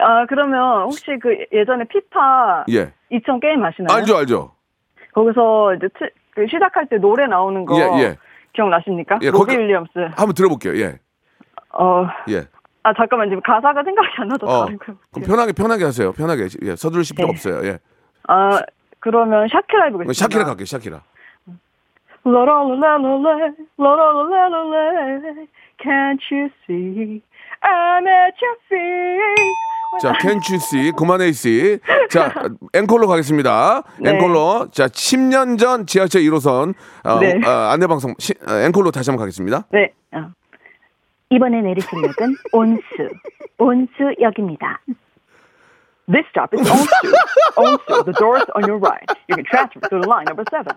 [0.00, 2.92] 아, 그러면 혹시 그 예전에 피파 예.
[3.10, 3.96] 2000 게임 아시나요?
[3.96, 4.52] 알죠, 알죠.
[5.12, 8.16] 거기서 이제 트- 그 시작할 때 노래 나오는 거 예, 예.
[8.52, 9.18] 기억나십니까?
[9.22, 9.90] 예, 로비 거기- 윌리엄스.
[10.16, 10.76] 한번 들어볼게요.
[10.76, 10.98] 예.
[11.72, 12.44] 어, 예.
[12.84, 14.66] 아 잠깐만 지금 가사가 생각이 안 나서 어.
[14.78, 16.12] 그럼 편하게 편하게 하세요.
[16.12, 16.46] 편하게.
[16.62, 16.76] 예.
[16.76, 17.32] 서두르실 필요 네.
[17.32, 17.66] 없어요.
[17.68, 17.78] 예.
[18.28, 18.60] 아
[19.00, 20.12] 그러면 샤키라 해보겠습니다.
[20.14, 20.64] 샤키라 갈게요.
[20.64, 21.00] 샤키라.
[22.24, 25.34] 라라라라라라, 라라라라라라,
[25.80, 27.22] Can't you see
[27.62, 29.56] I'm at your feet.
[30.00, 31.80] 자, 캔츄씨, 그만해 씨.
[32.10, 32.32] 자,
[32.72, 33.82] 앵콜로 가겠습니다.
[34.00, 34.10] 네.
[34.12, 34.68] 앵콜로.
[34.70, 36.74] 자, 10년 전 지하철 1호선
[37.04, 37.40] 어, 네.
[37.44, 39.64] 어, 안내방송 시- 어, 앵콜로 다시 한번 가겠습니다.
[39.72, 39.92] 네.
[40.12, 40.30] 어.
[41.30, 42.82] 이번에 내리실 역은 온수,
[43.58, 44.80] 온수역입니다.
[46.10, 46.88] This stop is Onsu.
[47.56, 48.04] Onsu.
[48.04, 49.04] The doors on your right.
[49.28, 50.72] You can transfer to the line number seven.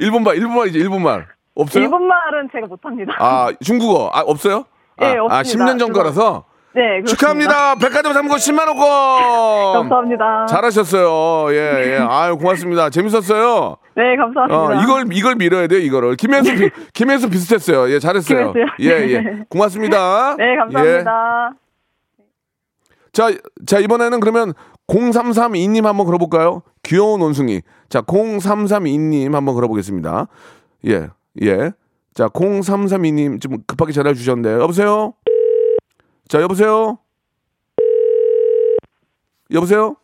[0.00, 1.28] 일본말, 일본말 이제 일본말.
[1.54, 1.84] 없어요?
[1.84, 3.12] 일본 말은 제가 못합니다.
[3.18, 4.10] 아, 중국어.
[4.12, 4.64] 아, 없어요?
[4.96, 5.66] 아, 네, 아, 없습니다.
[5.74, 6.46] 10년 전 거라서.
[6.74, 7.10] 네, 그렇습니다.
[7.10, 7.74] 축하합니다.
[7.76, 9.72] 백화점 상품 10만 원권.
[9.88, 10.46] 감사합니다.
[10.46, 11.54] 잘하셨어요.
[11.54, 11.98] 예, 예.
[12.00, 12.90] 아유, 고맙습니다.
[12.90, 13.76] 재밌었어요.
[13.94, 14.58] 네, 감사합니다.
[14.58, 16.16] 어, 이걸 이걸 밀어야 돼요, 이거를.
[16.16, 17.88] 김혜수 비, 김혜수 비슷했어요.
[17.94, 18.52] 예, 잘했어요.
[18.52, 18.66] 김혜수요?
[18.80, 19.44] 예, 예.
[19.48, 20.34] 고맙습니다.
[20.38, 20.56] 네, 예.
[20.56, 21.52] 감사합니다.
[23.12, 23.30] 자,
[23.66, 24.52] 자, 이번에는 그러면
[24.88, 26.62] 0332님 한번 걸어볼까요?
[26.82, 27.62] 귀여운 원숭이.
[27.88, 30.26] 자, 0332님 한번 걸어보겠습니다.
[30.88, 31.08] 예,
[31.42, 31.70] 예.
[32.14, 34.60] 자, 0332님 좀 급하게 전화 주셨는데.
[34.60, 35.14] 여보세요?
[36.28, 36.98] 자, 여보세요?
[39.52, 39.96] 여보세요?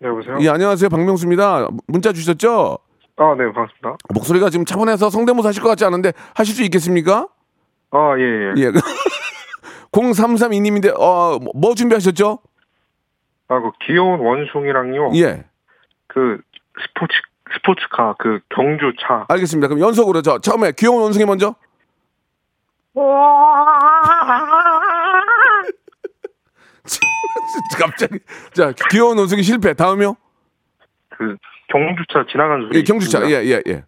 [0.00, 0.36] 네, 여보세요?
[0.40, 0.88] 예, 안녕하세요.
[0.88, 1.68] 박명수입니다.
[1.86, 2.78] 문자 주셨죠?
[3.16, 3.96] 아, 네, 반갑습니다.
[4.14, 7.26] 목소리가 지금 차분해서 성대모사 하실 것 같지 않은데 하실 수 있겠습니까?
[7.90, 8.52] 아, 예, 예.
[8.66, 8.70] 예.
[9.92, 12.38] 0332님인데, 어, 뭐- 뭐 준비하셨죠?
[13.48, 15.10] 아, 그 귀여운 원숭이랑요.
[15.16, 15.44] 예.
[16.06, 16.40] 그
[16.86, 17.14] 스포츠
[17.54, 19.24] 스포츠카 그 경주차.
[19.28, 19.68] 알겠습니다.
[19.68, 21.54] 그럼 연속으로 저 처음에 귀여운 원숭이 먼저.
[27.78, 28.18] 갑자기.
[28.52, 29.72] 자, 귀여운 원숭이 실패.
[29.74, 30.16] 다음이요?
[31.10, 31.36] 그
[31.68, 32.78] 경주차 지나가는 소리.
[32.78, 33.22] 예, 경주차.
[33.30, 33.84] 예, 예, 예.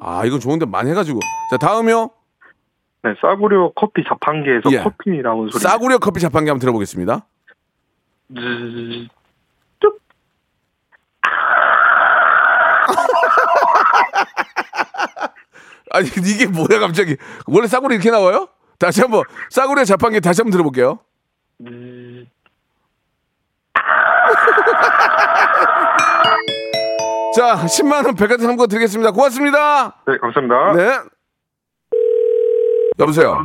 [0.00, 1.20] 아, 이거 좋은데 많이 해가지고.
[1.50, 2.10] 자, 다음이요.
[3.04, 4.78] 네, 싸구려 커피 자판기에서 예.
[4.78, 5.60] 커피 나온 소리.
[5.62, 7.26] 싸구려 커피 자판기 한번 들어보겠습니다.
[8.34, 9.08] 즈-
[15.92, 17.16] 아니, 이게 뭐야, 갑자기.
[17.46, 18.48] 원래 싸구려 이렇게 나와요?
[18.78, 20.98] 다시 한 번, 싸구려 자판기 다시 한번 들어볼게요.
[27.34, 29.10] 자, 10만 원 백화점 상품 드리겠습니다.
[29.12, 30.02] 고맙습니다.
[30.06, 30.72] 네, 감사합니다.
[30.74, 30.98] 네.
[32.98, 33.44] 여보세요.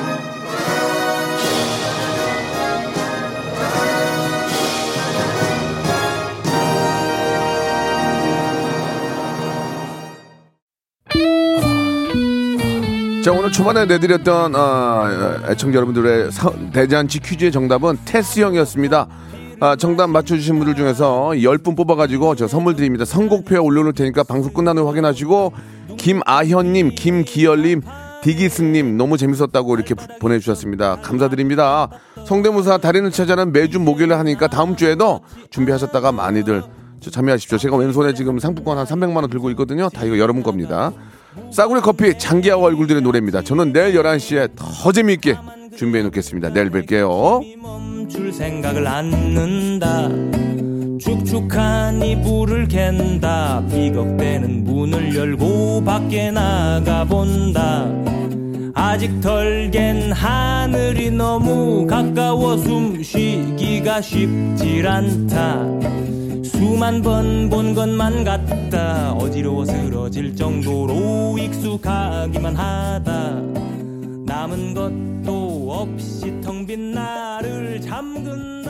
[13.23, 15.07] 자 오늘 초반에 내드렸던 어,
[15.49, 19.07] 애청자 여러분들의 서- 대잔치 퀴즈의 정답은 테스형이었습니다.
[19.59, 23.05] 아, 정답 맞춰주신 분들 중에서 10분 뽑아가지고 저 선물 드립니다.
[23.05, 25.53] 선곡표에 올려놓을 테니까 방송 끝난 후 확인하시고
[25.97, 27.81] 김아현님, 김기열님,
[28.23, 30.97] 디기스님 너무 재밌었다고 이렇게 부- 보내주셨습니다.
[31.01, 31.89] 감사드립니다.
[32.25, 36.63] 성대모사 달인을 찾아는 매주 목요일에 하니까 다음 주에도 준비하셨다가 많이들
[36.99, 37.59] 저 참여하십시오.
[37.59, 39.89] 제가 왼손에 지금 상품권 한 300만 원 들고 있거든요.
[39.89, 40.91] 다 이거 여러분 겁니다.
[41.51, 43.41] 싸구려 커피 장기하와 얼굴들의 노래입니다.
[43.41, 45.37] 저는 내일 11시에 더 재미있게
[45.77, 46.49] 준비해 놓겠습니다.
[46.49, 48.09] 내일 뵐게요.
[48.09, 50.09] 줄 생각을 않는다
[50.99, 57.87] 축축한 이불을 캔다 비걱대는 문을 열고 밖에 나가본다
[58.73, 65.65] 아직 덜 갠 하늘이 너무 가까워 숨쉬기가 쉽질 않다
[66.61, 69.13] 수만 번 본 것만 같다.
[69.13, 73.41] 어지러워 쓰러질 정도로 익숙하기만 하다.
[74.27, 78.60] 남은 것도 없이 텅 빈 나를 잠근